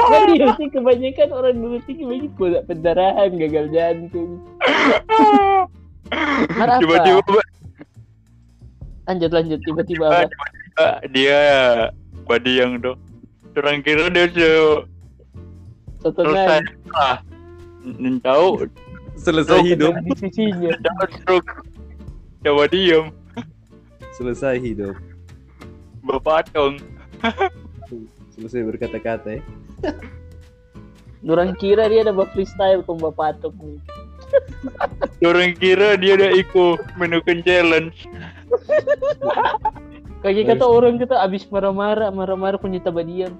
Jadi 0.08 0.34
sih 0.58 0.68
kebanyakan 0.74 1.30
orang 1.30 1.56
dulu 1.60 1.78
sih 1.86 1.94
begitu 2.00 2.34
kok 2.34 2.64
pendarahan, 2.66 3.30
gagal 3.36 3.66
jantung. 3.70 4.42
Tiba-tiba 6.82 7.42
Lanjut 9.08 9.30
lanjut 9.32 9.60
tiba-tiba 9.64 10.04
apa? 10.08 10.28
Tiba-tiba 10.78 11.10
dia 11.10 11.40
body 12.26 12.52
yang 12.54 12.72
do 12.78 12.94
orang 13.58 13.82
kira 13.82 14.06
dia 14.06 14.30
se 14.30 14.48
selesai 15.98 16.62
Setenang. 16.62 16.62
ah 16.94 17.18
N- 17.82 18.20
tahu. 18.22 18.68
Selesai 19.18 19.64
hidup. 19.66 19.96
di 20.04 20.12
sisinya. 20.14 20.70
stroke. 21.10 21.50
Coba 22.38 22.70
diem 22.70 23.10
selesai 24.14 24.62
hidup. 24.62 24.94
Bapak 26.06 26.54
tong 26.54 26.78
selesai 28.30 28.62
berkata-kata 28.62 29.38
ya 29.38 29.42
Orang 31.26 31.58
kira 31.58 31.90
dia 31.90 32.06
ada 32.06 32.14
buat 32.14 32.30
freestyle 32.30 32.86
kong 32.86 33.02
bapatok 33.02 33.50
nih. 33.58 33.82
orang 35.26 35.50
kira 35.58 35.98
dia 35.98 36.14
ada 36.14 36.30
ikut 36.30 36.78
menukan 36.94 37.42
challenge 37.42 38.06
Kayak 40.18 40.58
kata 40.58 40.64
orang 40.66 40.98
kita 40.98 41.14
abis 41.22 41.46
marah-marah, 41.46 42.10
marah-marah 42.10 42.58
punya 42.58 42.82
taba 42.82 43.06
diam. 43.06 43.38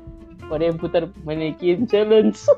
Pada 0.48 0.64
yang 0.64 0.78
putar 0.80 1.10
manekin 1.26 1.84
challenge. 1.90 2.40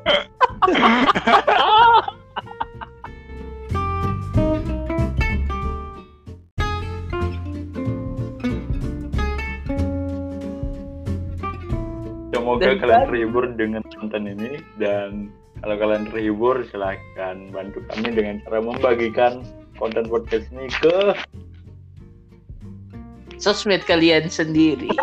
semoga 12.50 12.66
Dan 12.66 12.76
kalian 12.82 12.98
kan- 12.98 13.08
terhibur 13.14 13.44
dengan 13.54 13.82
konten 13.94 14.22
ini 14.26 14.50
dan 14.82 15.30
kalau 15.62 15.76
kalian 15.78 16.04
terhibur 16.10 16.56
silahkan 16.72 17.36
bantu 17.54 17.78
kami 17.92 18.08
dengan 18.10 18.42
cara 18.42 18.58
membagikan 18.58 19.32
konten 19.78 20.08
podcast 20.10 20.50
ini 20.50 20.66
ke 20.82 21.14
sosmed 23.40 23.88
kalian 23.88 24.28
sendiri. 24.28 24.92